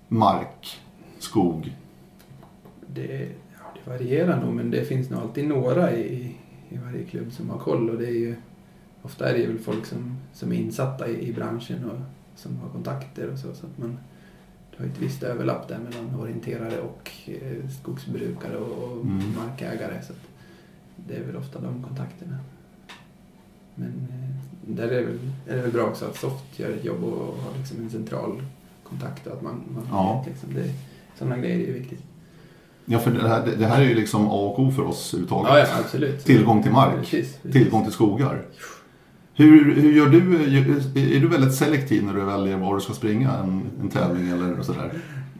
[0.07, 0.81] mark,
[1.19, 1.75] skog?
[2.87, 6.35] Det, ja, det varierar nog men det finns nog alltid några i,
[6.69, 8.35] i varje klubb som har koll och det är ju
[9.01, 11.97] ofta är det väl folk som, som är insatta i, i branschen och
[12.35, 13.53] som har kontakter och så.
[13.53, 13.97] så att man,
[14.71, 19.23] det har ju ett visst överlapp där mellan orienterare och eh, skogsbrukare och, och Mm.
[19.35, 20.01] markägare.
[20.01, 20.13] Så
[20.95, 22.37] det är väl ofta de kontakterna.
[23.75, 26.85] Men eh, där är det, väl, är det väl bra också att Soft gör ett
[26.85, 28.41] jobb och har liksom en central
[28.89, 30.23] kontakt och att man, man Ja.
[30.25, 30.69] vet liksom det,
[31.19, 32.01] sådana grejer är ju viktigt.
[32.85, 35.51] Ja, för det här, det här är ju liksom A och O för oss överhuvudtaget.
[35.53, 36.25] Ja, ja, absolut.
[36.25, 36.93] Tillgång till mark.
[36.99, 37.51] Precis, precis.
[37.61, 38.41] Tillgång till skogar.
[39.33, 40.19] Hur, hur gör du?
[41.15, 43.31] Är du väldigt selektiv när du väljer var du ska springa?
[43.33, 44.91] En, en tävling eller sådär?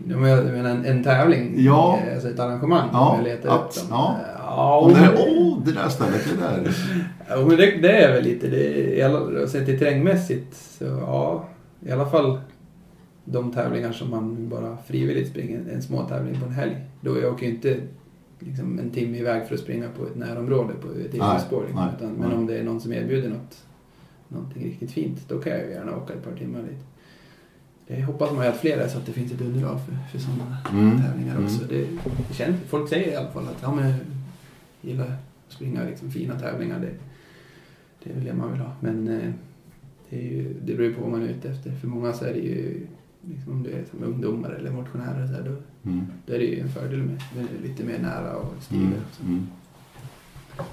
[0.10, 2.00] Jag menar en, en tävling, Ja.
[2.08, 2.90] eh, alltså ett arrangemang.
[2.94, 3.86] Ja, letar att- upp dem.
[3.90, 4.16] ja.
[4.40, 6.76] ja Och det, är, åh, det där stället, det där.
[7.30, 9.50] ja, men det, det är väl lite det.
[9.52, 11.46] Sett till terrängmässigt så ja,
[11.86, 12.40] i alla fall
[13.32, 16.76] de tävlingar som man bara frivilligt springer, en små tävling på en helg.
[17.02, 17.78] Då jag åker ju inte
[18.40, 21.62] liksom, en timme iväg för att springa på ett närområde på ett idrottsspår.
[21.64, 23.66] Liksom, utan, men om det är någon som erbjuder något,
[24.28, 26.84] någonting riktigt fint, då kan jag ju gärna åka ett par timmar dit.
[27.88, 30.20] Det hoppas man ju att fler är så att det finns ett underlag för, för
[30.26, 31.02] sådana Mm.
[31.02, 31.46] tävlingar Mm.
[31.46, 31.64] också.
[31.70, 31.86] Det,
[32.28, 33.96] det känns, folk säger i alla fall att ja, men, jag
[34.82, 36.80] gillar att springa liksom, fina tävlingar.
[36.80, 36.90] Det,
[38.04, 38.72] det är väl det man vill ha.
[38.80, 39.32] Men eh,
[40.10, 41.72] det, är ju, det beror ju på vad man är ute efter.
[41.72, 42.88] För många så är det ju,
[43.30, 45.56] liksom, om du är som ungdomar eller motionärer, så här, då,
[45.90, 46.06] Mm.
[46.26, 47.22] då är det ju en fördel med,
[47.64, 48.82] lite mer nära och stigar.
[48.84, 48.94] Mm.
[48.94, 49.24] och så.
[49.24, 49.48] Mm.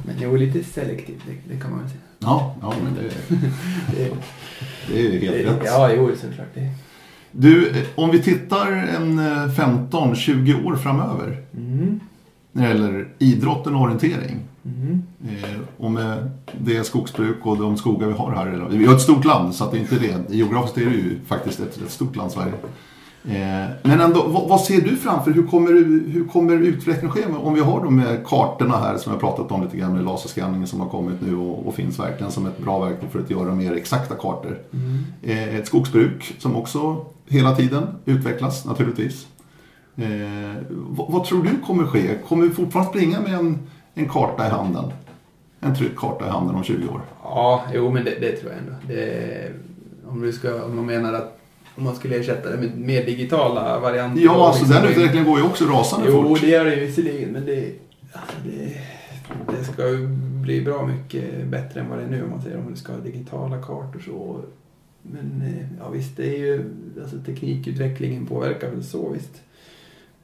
[0.07, 2.01] Men jo, lite selektivt, det, det kan man väl säga.
[2.19, 3.03] Ja, ja, men det,
[3.97, 4.11] Det,
[4.89, 5.63] det är ju helt det, rätt.
[5.65, 6.55] ja, jo, såklart.
[6.55, 6.71] Det.
[7.33, 12.01] Du, eh, om vi tittar en eh, 15-20 år framöver Mm.
[12.53, 14.37] när det gäller idrotten och orientering.
[14.65, 15.03] Mm.
[15.77, 18.67] Och med det skogsbruk och de skogar vi har här.
[18.71, 20.35] Vi har ett stort land så att det är inte det.
[20.35, 22.53] Geografiskt är det ju faktiskt ett, ett stort land, Sverige.
[23.29, 25.31] Eh, men ändå, vad, ser du framför?
[25.31, 25.73] Hur kommer,
[26.13, 27.25] hur kommer utvecklingen ske?
[27.25, 30.67] Om vi har de här kartorna här som jag pratat om lite grann med laserskanningen
[30.67, 33.55] som har kommit nu och, och finns verkligen som ett bra verktyg för att göra
[33.55, 34.59] mer exakta kartor.
[34.73, 35.05] Mm.
[35.23, 39.27] Eh, ett skogsbruk som också hela tiden utvecklas naturligtvis.
[40.69, 42.19] Vad, vad tror du kommer ske?
[42.29, 43.59] Kommer vi fortfarande springa med en,
[43.95, 44.85] en karta i handen?
[45.61, 47.01] En tryckt karta i handen om 20 år?
[47.23, 48.73] Ja, jo men det, det tror jag ändå.
[48.89, 49.53] Det,
[50.07, 51.39] om, du ska, om man menar att
[51.77, 54.23] om man skulle ersätta det med mer digitala varianter.
[54.25, 56.41] Ja, alltså liksom- den utvecklingen går ju också rasande Jo, fort.
[56.41, 57.73] det gör det ju visserligen men det,
[58.13, 58.77] alltså det,
[59.59, 60.07] det ska ju
[60.43, 62.93] bli bra mycket bättre än vad det är nu om man säger om du ska
[62.93, 64.41] ha digitala kartor så.
[65.03, 66.65] Men eh, ja visst, det är ju,
[67.03, 69.43] alltså teknikutvecklingen påverkar väl så visst.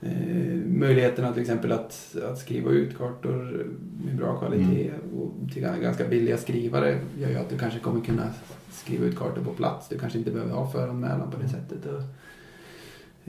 [0.02, 3.66] Eh, möjligheterna till exempel att, att skriva ut kartor
[4.04, 8.30] med bra kvalitet och till ganska billiga skrivare gör ju att du kanske kommer kunna
[8.70, 9.88] skriva ut kartor på plats.
[9.88, 11.86] Du kanske inte behöver ha föranmälan på det sättet.
[11.86, 12.02] Och,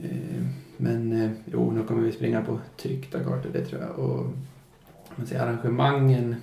[0.04, 0.44] eh,
[0.76, 3.98] men eh, jo, nu kommer vi springa på tryckta kartor, det tror jag.
[3.98, 4.26] Och
[5.16, 6.34] man säger arrangemangen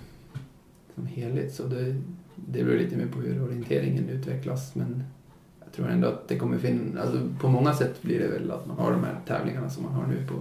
[0.96, 1.96] som helhet så det,
[2.36, 4.76] det beror lite mer på hur orienteringen utvecklas.
[4.76, 5.04] Men
[5.70, 8.68] jag tror ändå att det kommer finnas, alltså på många sätt blir det väl att
[8.68, 10.36] man har de här tävlingarna som man har nu på,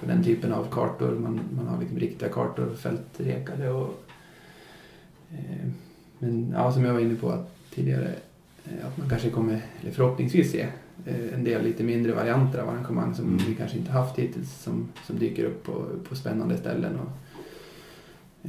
[0.00, 1.10] på den typen av kartor.
[1.10, 4.04] Man, man har liksom riktiga kartor, fältrekade och
[5.32, 5.68] eh,
[6.18, 8.14] men ja, som jag var inne på att tidigare,
[8.64, 10.66] eh, att man kanske kommer, eller förhoppningsvis se
[11.06, 13.38] eh, en del lite mindre varianter av arrangemang som Mm.
[13.48, 16.98] vi kanske inte haft hittills som, som dyker upp på, på spännande ställen.
[17.00, 17.10] Och,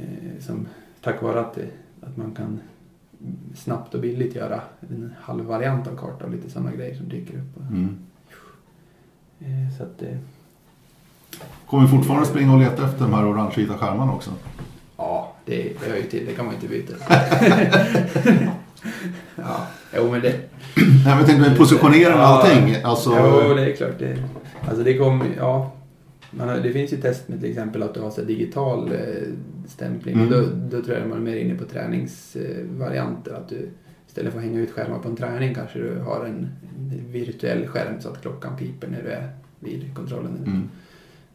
[0.00, 0.68] eh, som,
[1.00, 1.68] tack vare att, det,
[2.00, 2.60] att man kan
[3.54, 7.34] snabbt och billigt göra en halv variant av karta och lite sådana grejer som dyker
[7.34, 7.70] upp.
[7.70, 7.98] Mm.
[9.40, 10.18] eh, så att, eh,
[11.66, 14.30] Kommer fortfarande springa och leta efter de här orange-vita skärmarna också?
[14.96, 16.94] ja, det, det hör ju till, det kan man ju inte byta.
[19.36, 20.40] ja, jo men det,
[21.04, 22.76] Nej, men tänkte med positionering och allting.
[22.84, 23.98] Alltså, Jo, det är klart.
[23.98, 24.16] Det,
[24.68, 25.70] alltså det kommer, ja.
[26.30, 28.98] Man det finns ju test med till exempel att du har så digital eh,
[29.66, 30.14] stämpling.
[30.14, 30.30] Mm.
[30.30, 33.34] Då, då tror jag man är mer inne på träningsvarianter.
[33.34, 33.68] att du
[34.08, 37.66] istället för att hänga ut skärmar på en träning kanske du har en, en virtuell
[37.66, 40.36] skärm så att klockan piper när du är vid kontrollen.
[40.46, 40.68] Mm.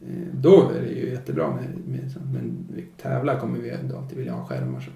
[0.01, 2.25] Eh, Då är det ju jättebra med, med sånt.
[2.33, 2.65] Men
[3.01, 4.79] tävlar kommer vi ändå alltid vilja ha skärmar.
[4.79, 4.91] Så.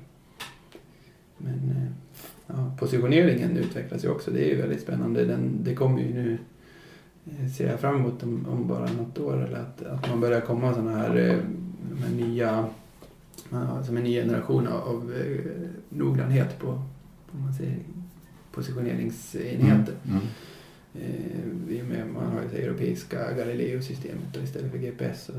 [1.37, 1.91] Men eh,
[2.47, 4.31] ja, positioneringen utvecklas ju också.
[4.31, 5.25] Det är ju väldigt spännande.
[5.25, 6.37] Den, det kommer ju nu eh,
[7.57, 9.43] ser jag fram emot om, om bara något år.
[9.43, 11.37] Eller att, att man börjar komma sådana här, eh,
[12.01, 12.65] här nya,
[13.85, 16.81] som en ny generation av, av eh, noggrannhet på,
[17.31, 17.77] på man säger,
[18.51, 19.93] positioneringsenheter.
[20.07, 20.21] Mm.
[20.93, 25.29] Eh, I och med man har det europeiska Galileo-systemet istället för GPS.
[25.29, 25.35] Och,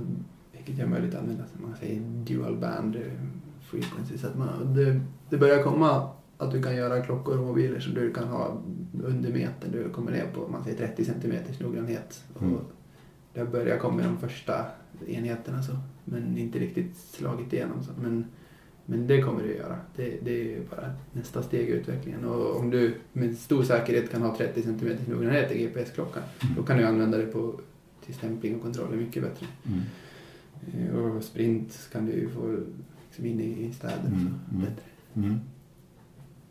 [0.53, 3.03] vilket gör möjligt att använda man säger dual band eh,
[3.61, 4.19] frequency.
[4.19, 6.09] Så att man, det, det börjar komma
[6.39, 8.61] att du kan göra klockor och mobiler som du kan ha
[9.05, 9.73] under metern.
[9.73, 12.25] Du kommer ner på man säger 30 centimeters noggrannhet.
[12.41, 12.55] Mm.
[12.55, 12.63] Och
[13.35, 14.65] det börjar komma de första
[15.07, 15.73] enheterna så.
[16.05, 17.83] Men inte riktigt slagit igenom.
[17.83, 17.91] Så.
[18.03, 18.25] Men,
[18.87, 19.77] men det kommer att göra.
[19.97, 22.25] Det, det är bara nästa steg i utvecklingen.
[22.25, 26.23] Och om du med stor säkerhet kan ha 30 cm noggrannhet i GPS-klockan.
[26.57, 27.61] Då kan du använda det på,
[28.05, 29.47] till stämpling och kontroller mycket bättre.
[29.67, 29.81] Mm.
[30.89, 32.57] Eh, Och sprint kan du ju få
[33.07, 34.07] liksom in i städer.
[34.07, 34.65] Mm, Så mm.
[34.65, 34.83] bättre.
[35.15, 35.41] Mm.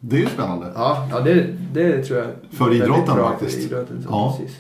[0.08, 0.72] Det är ju spännande.
[0.76, 3.56] Ja, ja det, det tror jag För idrotten faktiskt.
[3.56, 4.36] För idrotten, så Ja.
[4.40, 4.58] precis.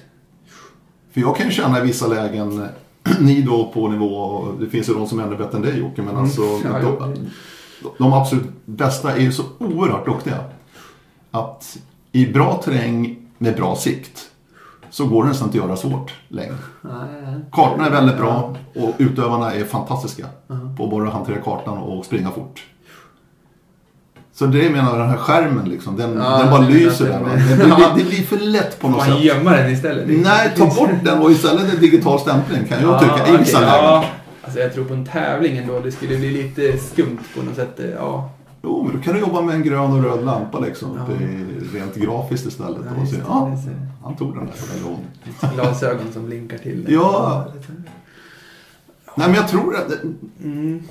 [1.11, 2.67] För jag kan ju känna i vissa lägen,
[3.19, 6.01] ni då på nivå, det finns ju de som är ännu bättre än dig Jocke,
[6.01, 6.61] men alltså Mm.
[6.83, 7.07] Ja,
[7.83, 10.37] de, de absolut bästa är ju så oerhört duktiga.
[11.31, 11.77] Att
[12.11, 14.29] i bra terräng med bra sikt
[14.89, 16.55] så går det nästan inte att göra svårt längre.
[17.51, 20.25] Kartorna är väldigt bra och utövarna är fantastiska
[20.77, 22.65] på att bara hantera kartan och springa fort.
[24.35, 27.19] Så det menar jag, den här skärmen liksom, den, Ja, den bara lyser där.
[27.49, 27.93] Det, blir- Ja.
[27.97, 29.23] det blir för lätt på något man sätt.
[29.25, 30.05] gömma den istället?
[30.07, 33.73] Nej, ta bort den och istället en digital stämpling kan jag tycka okej, vissa lägen.
[33.75, 34.05] ja.
[34.43, 35.79] Alltså jag tror på en tävling ändå.
[35.79, 37.79] Det skulle bli lite skumt på något sätt.
[37.99, 38.29] Ja.
[38.63, 41.15] Jo, men då kan du jobba med en grön och röd lampa liksom, Ja.
[41.79, 42.77] rent grafiskt istället.
[42.95, 43.71] Ja, och se, det, ja, det
[44.03, 44.53] han tog den där.
[44.75, 45.53] Eller hon.
[45.55, 46.85] Glasögon som blinkar till.
[46.89, 47.45] Ja.
[49.15, 49.91] Nej, men jag tror att...
[50.43, 50.83] Mm.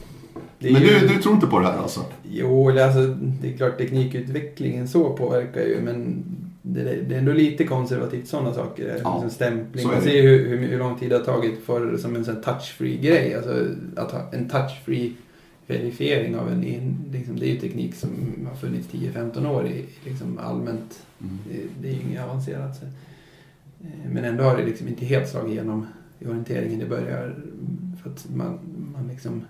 [0.73, 2.01] Men ju- du, du tror inte på det här alltså?
[2.31, 3.07] Jo, alltså,
[3.43, 6.25] det är klart teknikutvecklingen så påverkar ju men
[6.62, 9.01] det, det är ändå lite konservativt sådana saker.
[9.05, 9.87] Ja, liksom stämpling.
[9.87, 13.01] Man ser hur, hur, hur lång tid det har tagit för som en sån touch-free
[13.01, 13.35] grej.
[13.35, 15.12] Alltså att ha en touch-free
[15.67, 18.11] verifiering av en in, liksom, det är ju teknik som
[18.49, 21.03] har funnits 10-15 år i liksom allmänt.
[21.21, 21.39] Mm.
[21.51, 22.77] Det, det är ju inget avancerat.
[22.77, 22.85] Så.
[22.85, 25.87] Eh, Men ändå har det liksom inte helt slagit igenom
[26.19, 26.79] i orienteringen.
[26.79, 27.35] Det börjar
[28.03, 28.59] för att man,
[28.95, 29.45] man liksom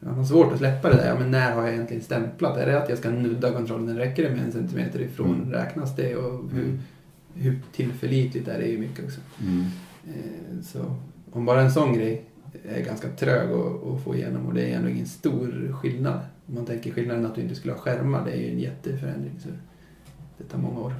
[0.00, 1.08] man har svårt att släppa det där.
[1.08, 2.56] Ja, men när har jag egentligen stämplat?
[2.56, 3.96] Är det att jag ska nudda kontrollen?
[3.96, 5.34] Räcker det med en centimeter ifrån?
[5.34, 5.52] Mm.
[5.52, 6.16] Räknas det?
[6.16, 6.78] Och hur, Mm.
[7.34, 9.20] hur tillförlitligt är det ju mycket också.
[9.42, 9.64] Mm.
[10.08, 10.78] Eh, Så
[11.32, 12.24] om bara en sån grej
[12.68, 16.20] är ganska trög att, att få igenom och det är ändå ingen stor skillnad.
[16.48, 19.32] Om man tänker skillnaden att du inte skulle ha skärmar, det är ju en jätteförändring.
[19.42, 19.48] Så
[20.38, 20.92] det tar många år.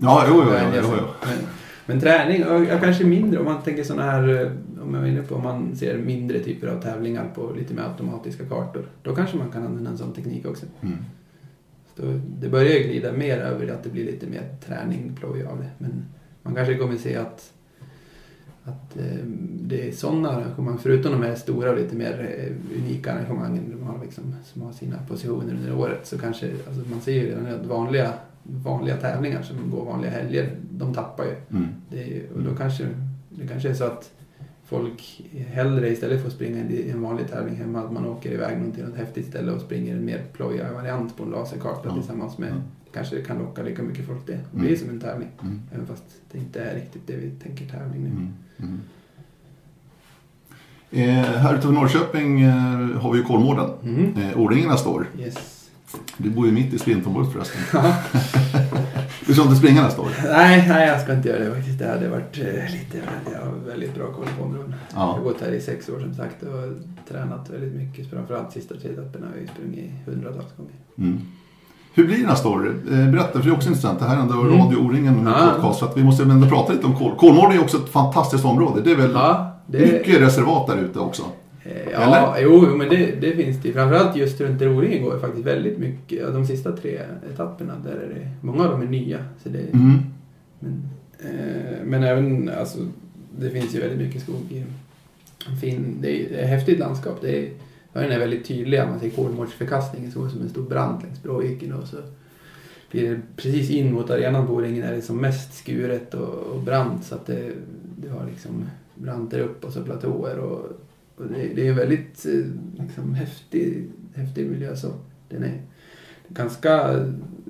[0.00, 1.04] Ja, jo, jo, jo, jo, jo.
[1.26, 1.38] Men,
[1.86, 4.52] men träning, och kanske mindre om man tänker sådana här,
[4.88, 7.74] eh, om jag var inne på om man ser mindre typer av tävlingar på lite
[7.74, 8.86] mer automatiska kartor.
[9.02, 10.66] Då kanske man kan använda en sån teknik också.
[10.80, 10.96] Mm.
[11.96, 15.58] Så det börjar ju glida mer över att det blir lite mer träning, ploj av
[15.58, 15.70] det.
[15.78, 16.04] Men
[16.42, 17.52] man kanske kommer se att,
[18.64, 19.24] att eh,
[19.60, 23.86] det är sådana arrangemang, förutom de här stora och lite mer eh, unika arrangemangen de
[23.86, 27.46] har liksom, som har sina positioner under året, så kanske, alltså man ser ju redan
[27.46, 28.12] att vanliga,
[28.42, 31.56] vanliga tävlingar som går vanliga helger, de tappar ju.
[31.58, 31.68] Mm.
[31.90, 32.88] Det och då kanske
[33.28, 34.12] det kanske är så att
[34.68, 38.58] folk hellre istället för att springa en, en vanlig tävling hemma, att man åker iväg
[38.58, 41.94] någon till något häftigt ställe och springer en mer plojiga variant på en laserkarta Ja.
[41.94, 42.54] tillsammans med, Ja.
[42.92, 44.32] kanske kan locka lika mycket folk det.
[44.32, 44.66] Det Mm.
[44.66, 45.28] blir som en tävling.
[45.42, 45.60] Mm.
[45.74, 48.08] Även fast det inte är riktigt det vi tänker tävling nu.
[48.08, 48.32] Mm.
[48.58, 48.80] Mm.
[50.90, 52.52] Eh, här i Norrköping eh,
[53.00, 53.70] har vi ju Kolmården.
[53.82, 54.16] Mm.
[54.16, 55.06] Eh, O-ringarna står.
[55.18, 55.54] Yes.
[56.16, 57.60] Du bor ju mitt i sprintområdet förresten.
[59.28, 60.08] du ska inte springa nästa år?
[60.24, 61.78] Nej, nej, jag ska inte göra det faktiskt.
[61.78, 62.98] Det hade varit eh, lite,
[63.32, 64.74] jag har väldigt bra koll på området.
[64.92, 65.22] Jag har Ja.
[65.24, 68.10] gått här i sex år som sagt och tränat väldigt mycket.
[68.10, 70.72] Framförallt sista tre etapperna har jag sprungit hundratals gånger.
[70.98, 71.20] Mm.
[71.94, 72.74] Hur blir nästa år?
[72.92, 73.98] Eh, Berätta, för det är också intressant.
[73.98, 74.58] Det här är ändå Mm.
[74.58, 75.50] Radio O-ringen Ja.
[75.54, 75.78] podcast.
[75.78, 77.16] Så att vi måste ändå prata lite om Kol.
[77.18, 78.80] Kolmården är också ett fantastiskt område.
[78.84, 81.22] Det är väl Ja, det, mycket reservat där ute också.
[81.68, 83.72] Eh, Ja, jo, jo, men det, det finns det.
[83.72, 86.32] Framförallt just runt O-ringen går det faktiskt väldigt mycket.
[86.32, 87.00] De sista tre
[87.34, 89.18] etapperna, där är det, många av dem är nya.
[89.42, 89.98] Så det, Mm.
[90.60, 90.82] men,
[91.18, 92.78] eh, men även, alltså,
[93.38, 94.64] det finns ju väldigt mycket skog i
[95.60, 97.18] fin, det är, det är ett häftigt landskap.
[97.20, 97.48] Det är,
[97.92, 101.88] den är väldigt tydlig, man ser Kolmårdsförkastningen så som en stor brant längs Bråviken och
[101.88, 101.96] så
[102.90, 106.60] blir det precis in mot arenan på O-ringen är det som mest skuret och, och
[106.62, 107.50] brant så att det,
[107.96, 108.64] det har liksom
[108.94, 110.66] branter upp och så platåer och,
[111.18, 114.88] och det, det är en väldigt eh, liksom, häftig, häftig miljö så.
[115.28, 115.60] Den är
[116.28, 117.04] ganska,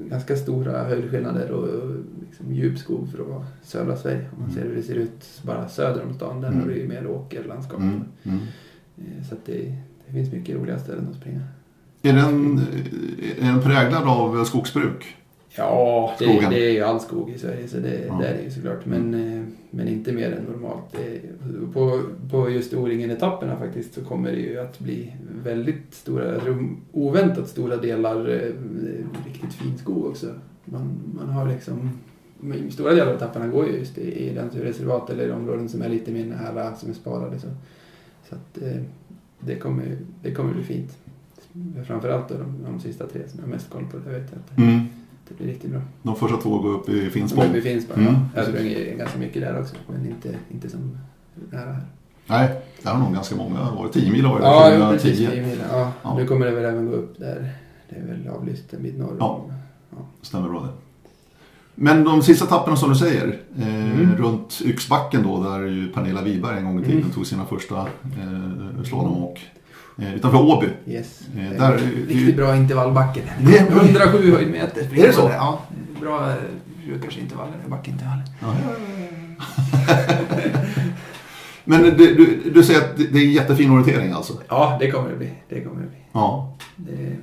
[0.08, 1.96] ganska stora höjdskillnader och, och
[2.28, 4.26] liksom djup skog för att vara södra Sverige.
[4.36, 6.60] Om man ser hur det ser ut bara söder om stan, där Mm.
[6.60, 7.80] har du ju mer åkerlandskap.
[7.80, 8.00] Mm.
[8.22, 8.38] Mm.
[8.98, 9.74] Eh, Så det,
[10.06, 11.40] det finns mycket roliga ställen att springa.
[12.02, 12.60] Är, den,
[13.40, 15.16] är den präglad av skogsbruk?
[15.56, 18.18] Ja, det, det är ju all skog i Sverige så det, Ja.
[18.22, 18.86] det är det ju såklart.
[18.86, 20.96] Men, eh, men inte mer än normalt.
[21.72, 25.12] På, på just O-ringen-etapperna faktiskt så kommer det ju att bli
[25.44, 26.40] väldigt stora,
[26.92, 28.52] oväntat stora delar eh,
[29.26, 30.34] riktigt fin skog också.
[30.64, 31.90] Man, man har liksom,
[32.70, 35.88] stora delar av etapperna går ju just i, i naturreservat eller i områden som är
[35.88, 37.38] lite mer nära, som är sparade.
[37.38, 37.48] Så,
[38.28, 38.82] så att eh,
[39.40, 40.98] det kommer, det kommer bli fint.
[41.86, 43.96] Framförallt då de, de sista tre som jag har mest koll på.
[43.96, 44.72] Det vet jag inte.
[44.76, 44.86] Mm
[45.28, 45.80] det blir riktigt bra.
[46.02, 47.44] De första två går upp i Finspång.
[47.44, 48.42] uppe i Finspång, Mm, ja.
[48.42, 50.98] Sprang ganska mycket där också, men inte, inte som
[51.50, 51.82] nära här.
[52.26, 53.92] Nej, det har nog ganska många varit.
[53.92, 55.18] 10 mil det Ja, där, jo, precis.
[55.18, 55.36] 2010.
[55.36, 55.58] 10 mil.
[55.72, 55.92] Ja.
[56.02, 56.16] Ja.
[56.16, 57.50] Nu kommer det väl även gå upp där.
[57.90, 59.26] Det är väl avlyst en bit norr Ja.
[59.26, 59.52] om.
[60.22, 60.68] Stämmer bra det.
[61.74, 64.16] Men de sista etapperna som du säger, eh, Mm.
[64.16, 67.10] runt Yxbacken då, där ju Pernilla Wiberg en gång i tiden Mm.
[67.10, 69.46] tog sina första eh, slalomåk.
[69.99, 70.66] Eh, utanför Åby.
[70.86, 71.20] Yes.
[71.38, 71.78] Eh, där- en
[72.09, 73.20] riktigt bra intervallbacke.
[73.40, 74.82] Det är- 107 höjdmeter.
[74.99, 75.30] Är det så?
[75.34, 75.61] Ja,
[76.01, 76.32] bra
[76.86, 78.24] brukarsintervaller backintervaller.
[81.64, 84.32] Men du, du, du säger att det är jättefin orientering alltså?
[84.49, 85.30] Ja, det kommer det bli.
[85.49, 85.99] Det kommer det bli.
[86.12, 86.57] Ja.
[86.76, 87.16] Det,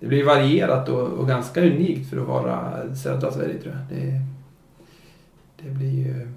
[0.00, 3.98] det blir varierat och, och ganska unikt för att vara södra Sverige tror jag.
[3.98, 4.20] Det,
[5.62, 6.28] det blir ju...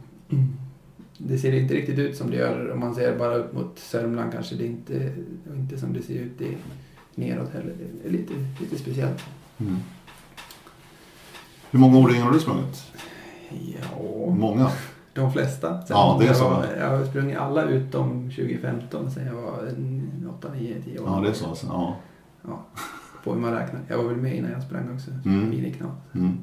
[1.22, 4.32] Det ser inte riktigt ut som det gör om man ser bara upp mot Sörmland
[4.34, 4.56] kanske.
[4.56, 5.14] Det är inte,
[5.56, 6.58] inte som det ser ut i,
[7.16, 7.74] neråt heller.
[8.04, 9.24] Det är lite, lite speciellt.
[9.58, 9.78] Mm.
[11.72, 12.84] Hur många O-ringar har du sprungit?
[13.50, 14.72] Ja, Många?
[15.14, 15.68] de flesta.
[15.82, 16.50] Sen Ja, det är jag, så.
[16.50, 19.74] var, jag har sprungit alla utom 2015 sen jag var
[20.30, 21.08] 8, 9, 10 år.
[21.08, 21.66] Ja, det är så alltså.
[21.68, 21.96] Ja.
[22.48, 22.66] Ja,
[23.24, 23.82] på hur man räknar.
[23.88, 25.12] Jag var väl med innan jag sprang också.
[25.26, 25.50] Mm.
[25.50, 26.16] Miniknap.
[26.16, 26.38] Mm.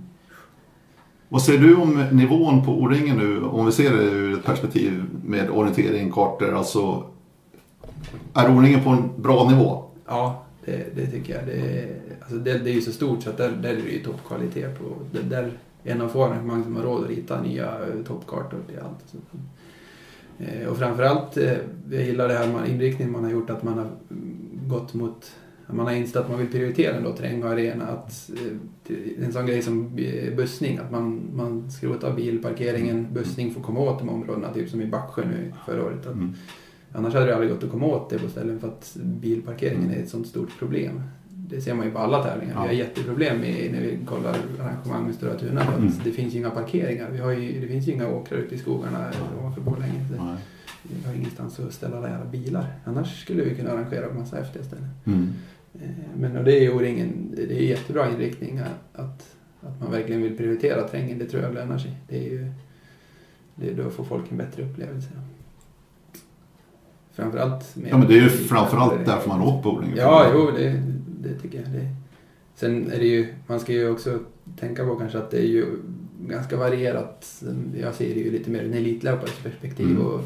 [1.28, 3.42] Vad säger du om nivån på O-ringen nu?
[3.42, 6.54] Om vi ser det ur ett perspektiv med orientering, kartor.
[6.54, 7.04] Alltså,
[8.34, 9.84] är O-ringen på en bra nivå?
[10.06, 11.46] Ja, det, det tycker jag.
[11.46, 13.90] Det, är- alltså det, det är ju så stort så att där, där är det
[13.90, 14.84] ju toppkvalitet på.
[15.12, 15.42] Det, där
[15.84, 19.14] är en av få arrangemang som har råd att rita nya eh, toppkartor till allt.
[20.38, 21.52] Eh, och framförallt, eh,
[21.90, 23.86] jag gillar det här man, inriktningen man har gjort att man har
[24.68, 25.32] gått mot
[25.74, 27.86] man har insett att man vill prioritera ändå terräng och arena.
[27.86, 28.30] Att,
[28.88, 33.80] eh, en sån grej som eh, bussning, att man, man skrotar bilparkeringen, bussning får komma
[33.80, 36.06] åt de områdena, typ som i Backsjö nu förra året.
[36.06, 36.34] Att, Mm.
[36.92, 40.02] Annars hade det aldrig gått att komma åt det på ställen för att bilparkeringen är
[40.02, 41.02] ett sånt stort problem.
[41.28, 42.54] Det ser man ju på alla tävlingar.
[42.54, 42.62] Ja.
[42.62, 45.62] Vi har jätteproblem i, när vi kollar arrangemang med Stora Tuna.
[45.62, 45.92] Mm.
[46.04, 47.10] Det finns ju inga parkeringar.
[47.12, 49.10] Vi har ju, det finns ju inga åkrar ute i skogarna
[49.40, 50.04] ovanför Borlänge.
[50.82, 52.66] Vi har ingenstans att ställa alla jävla bilar.
[52.84, 54.88] Annars skulle vi kunna arrangera på massa häftiga ställen.
[55.04, 55.28] Mm.
[55.82, 55.88] Eh,
[56.20, 59.36] Men och det är ju O-ringen, det är jättebra inriktning att, att,
[59.80, 61.18] man verkligen vill prioritera terrängen.
[61.18, 61.96] Det tror jag lönar sig.
[62.08, 62.52] Det är ju,
[63.54, 65.08] det, då får folk en bättre upplevelse.
[67.12, 67.90] Framförallt med...
[67.92, 69.96] Ja, men det är ju framförallt därför man på O-ringen.
[69.96, 70.82] Ja, jo, det,
[71.20, 71.68] det tycker jag.
[71.68, 71.88] Det.
[72.54, 74.18] Sen är det ju, man ska ju också
[74.60, 75.66] tänka på kanske att det är ju
[76.20, 77.42] ganska varierat.
[77.80, 80.02] Jag ser det ju lite mer ur en elitlöpares perspektiv Mm.
[80.02, 80.20] och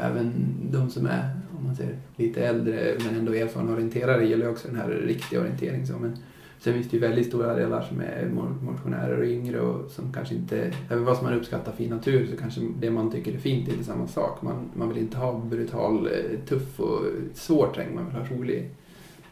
[0.00, 0.32] även
[0.70, 4.68] de som är, om man säger, lite äldre men ändå erfarna orienterare gäller ju också
[4.68, 5.86] den här riktiga orientering.
[5.86, 6.16] Så, men
[6.60, 10.12] sen finns det ju väldigt stora delar som är mo- motionärer och yngre och som
[10.12, 13.68] kanske inte, även vad man uppskattar fin natur så kanske det man tycker är fint
[13.68, 14.42] är inte samma sak.
[14.42, 17.00] Man, man vill inte ha brutal, eh, tuff och
[17.34, 18.70] svår terräng, man vill ha rolig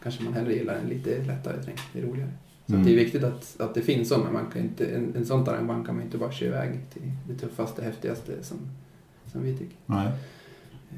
[0.03, 1.77] kanske man hellre gillar en lite lättare terräng.
[1.93, 2.29] Det är roligare.
[2.67, 2.85] Så Mm.
[2.85, 4.31] det är viktigt att, att det finns sådana.
[4.31, 7.35] Man kan inte, en, en sån arrangemang kan man inte bara köra iväg till det
[7.35, 8.57] tuffaste, häftigaste som,
[9.31, 9.75] som vi tycker.
[9.85, 10.11] Nej.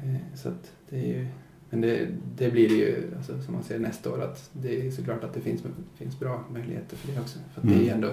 [0.02, 0.48] Eh, Så
[0.90, 1.26] det är ju,
[1.70, 4.90] men det, det blir det ju, alltså, som man ser nästa år, att det är
[4.90, 5.62] såklart att det finns,
[5.98, 7.38] finns bra möjligheter för det också.
[7.54, 7.84] För att det är Mm.
[7.86, 8.08] ju ändå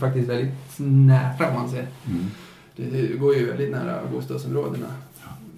[0.00, 1.86] faktiskt väldigt nära om man säger.
[2.06, 2.24] Mm.
[2.76, 4.86] Det går ju väldigt nära bostadsområdena.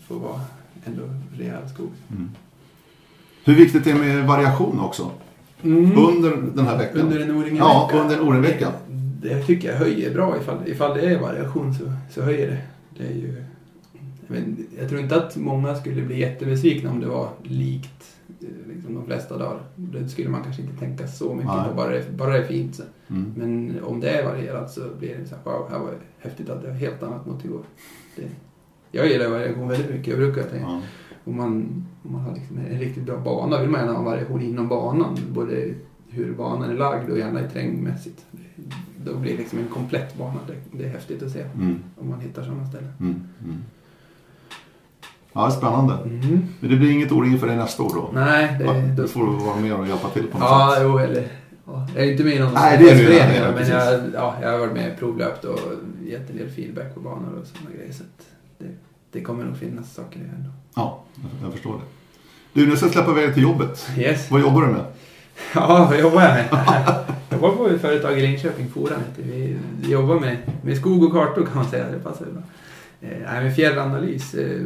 [0.07, 0.41] Får vara
[0.85, 1.03] ändå
[1.39, 1.91] rejäl skog.
[2.11, 2.31] Mm.
[3.45, 5.11] Hur viktigt är det med variation också?
[5.63, 7.01] Under den här veckan?
[7.01, 8.73] Under en O-ringen Ja, under en O-ringen-vecka.
[8.89, 10.37] Det, det tycker jag höjer bra.
[10.41, 12.59] Ifall, ifall det är variation så, så höjer det.
[12.99, 13.45] Det är ju...
[14.79, 19.07] Jag, tror inte att många skulle bli jättebesvikna om det var likt eh, liksom de
[19.07, 19.63] flesta dagar.
[19.77, 21.69] Det skulle man kanske inte tänka så mycket Nej.
[21.69, 22.75] på, bara det, bara det är fint.
[22.75, 22.83] Så.
[23.11, 23.33] Mm.
[23.37, 25.99] Men om det är varierat så blir det så här, wow, här var det
[26.29, 27.63] häftigt att det var helt annat mot igår.
[28.17, 28.23] Det,
[28.91, 30.07] jag gillar variation väldigt mycket.
[30.07, 30.81] Jag brukar tänka, Ja.
[31.25, 31.53] om man,
[32.03, 35.19] om man har liksom en riktigt bra bana vill man gärna ha variation inom banan.
[35.31, 35.75] Både
[36.09, 38.27] hur banan är lagd och gärna i terrängmässigt.
[39.05, 40.39] Då blir det liksom en komplett bana.
[40.47, 41.77] Det, det är häftigt att se Mm.
[42.01, 42.93] om man hittar sådana ställen.
[43.01, 43.21] Mm.
[45.33, 45.95] Ja, spännande.
[45.95, 46.43] Mm.
[46.61, 48.11] Men det blir inget O-ring för dig nästa år då?
[48.15, 50.83] Nej, det, då, då får du vara med och hjälpa till på något Ja, sätt.
[50.87, 51.27] jo, eller...
[51.67, 53.73] Ja, jag är inte med i någon Nej, det är du ju, men precis.
[53.75, 55.59] jag, ja, jag har varit med och provlöpt och
[56.07, 57.93] gett en del feedback på banor och sådana grejer.
[57.93, 58.27] Så att
[58.59, 58.65] det,
[59.13, 60.51] det kommer nog finnas saker i ändå.
[60.77, 61.03] Ja,
[61.43, 61.81] jag- förstår det.
[62.61, 63.89] Du, nu ska jag släppa iväg till jobbet.
[63.99, 64.31] Yes.
[64.31, 64.85] Vad jobbar du med?
[65.55, 66.47] Ja, jag jobbar jag med.
[67.31, 69.57] Jag jobbar på ett företag i Linköping, Foran heter Vi
[69.93, 71.85] jobbar med, med skog och kartor kan man säga.
[71.91, 72.43] Det passar bra.
[73.01, 74.35] Eh, nej, men fjärranalys.
[74.35, 74.61] Eh,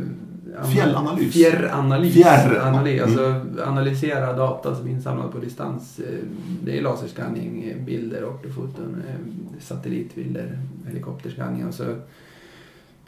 [0.64, 1.32] Fjällanalys?
[1.34, 2.14] Fjärranalys.
[2.14, 3.04] Fjärr- Analys, Mm.
[3.04, 5.98] alltså analysera data som är insamlad på distans.
[5.98, 6.18] Eh,
[6.64, 11.84] Det är laserskanning, eh, bilder, ortofoton, eh, satellitbilder, helikopterskanning och så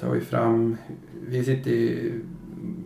[0.01, 0.77] tar vi fram,
[1.29, 2.23] vi sitter ju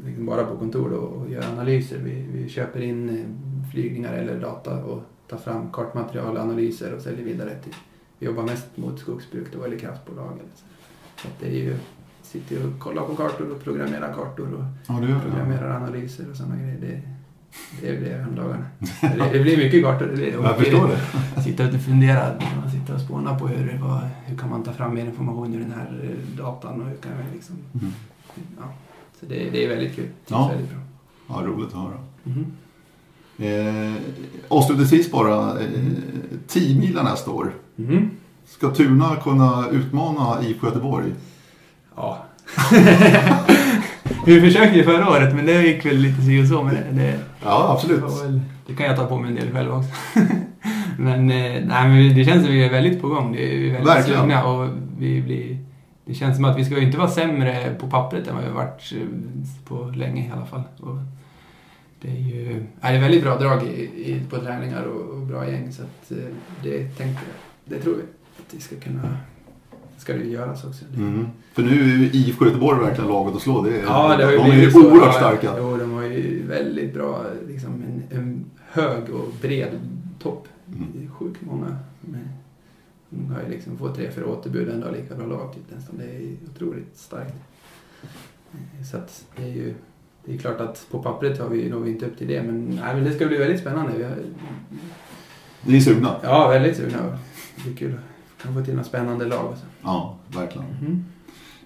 [0.07, 1.99] liksom bara på kontor och gör analyser.
[1.99, 3.25] Vi, vi köper in
[3.73, 7.75] flygningar eller data och tar fram kartmaterial, analyser och säljer vidare till,
[8.19, 10.39] vi jobbar mest mot skogsbruk då, eller kraftbolag.
[11.17, 11.29] Så.
[11.41, 11.77] det är ju,
[12.33, 15.21] sitter ju och kollar på kartor och programmerar kartor och Ja, gör det.
[15.21, 16.79] programmerar analyser och sådana grejer.
[16.81, 17.01] Det,
[17.81, 18.65] det är det om dagarna.
[19.01, 20.07] Det, det blir mycket kartor.
[20.07, 20.89] Det blir, Jag förstår
[21.37, 21.43] det.
[21.43, 22.41] Sitta och fundera,
[22.73, 25.73] sitter och spånar på hur, vad, hur kan man ta fram mer information ur den
[25.73, 27.93] här eh, datan och hur kan man liksom, Mm.
[28.59, 28.65] ja.
[29.21, 30.05] Så det, det är väldigt kul.
[30.05, 30.49] Det Ja.
[30.49, 30.79] väldigt bra.
[31.29, 31.99] Ja, roligt att höra.
[32.25, 32.47] Mhm.
[33.39, 34.03] Eh,
[34.49, 35.67] avslutningsvis bara, eh,
[36.47, 37.53] 10 milen nästa år.
[37.77, 38.11] Mhm.
[38.47, 41.13] Ska Tuna kunna utmana IFK Göteborg?
[41.97, 42.25] Ja.
[44.27, 46.63] Vi försökte ju förra året men det gick väl lite si och så.
[46.63, 48.01] Men det, det, Ja, absolut.
[48.01, 49.91] det, väl, det kan jag ta på mig en del själv också.
[50.99, 53.33] men, eh, nej, men det känns som vi är väldigt på gång.
[53.33, 54.21] Vi är väldigt Verkligen.
[54.21, 54.69] sugna och
[54.99, 55.59] vi blir...
[56.05, 58.57] Det känns som att vi ska inte vara sämre på pappret än vad vi har
[58.57, 59.09] varit eh,
[59.65, 60.63] på länge i alla fall.
[60.81, 60.97] Och
[62.01, 65.51] det är ju det är väldigt bra drag i, i, på träningar och, och bra
[65.51, 66.17] gäng så att eh,
[66.63, 67.25] det tänkte.
[67.65, 68.03] Det tror vi
[68.39, 69.17] att vi ska kunna...
[70.03, 70.85] ska det ju göras också.
[70.97, 71.27] Mm.
[71.53, 73.63] För nu är ju IFK Göteborg verkligen laget att slå.
[73.63, 74.79] Det är, Ja, det har ju de är ju så.
[74.91, 75.55] oerhört Ja, starka.
[75.59, 79.69] Jo, de har ju väldigt bra, liksom en, en hög och bred
[80.19, 80.49] topp.
[80.69, 80.89] Mm.
[81.07, 82.29] Är sjukt många är,
[83.11, 85.99] de har ju liksom fått tre, fyra återbud ändå lika bra lag typ nästan.
[85.99, 87.35] Det är otroligt starkt.
[88.53, 89.75] Eh, Så att det är ju,
[90.25, 92.65] det är klart att på pappret har vi, når vi inte upp till det, men,
[92.85, 93.93] nej, men det ska bli väldigt spännande.
[93.99, 94.17] Vi har,
[95.63, 96.17] Ni är sugna?
[96.23, 96.99] ja, väldigt sugna.
[97.57, 97.95] Det blir kul
[98.43, 99.45] kan få till några spännande lag.
[99.45, 99.65] Och så.
[99.83, 100.67] Ja, verkligen.
[100.81, 101.05] Mm.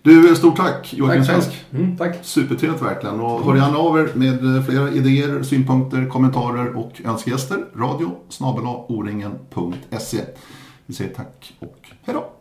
[0.02, 1.26] Du, stort tack Joakim Tack.
[1.26, 1.64] Svensk.
[1.72, 2.16] Mm, tack.
[2.22, 3.20] Supertrevligt verkligen.
[3.20, 7.64] Och hör gärna av er med flera idéer, synpunkter, kommentarer och önskegäster.
[7.74, 8.16] Radio
[8.88, 10.20] oringen.se.
[10.86, 12.32] Vi säger tack och hej då.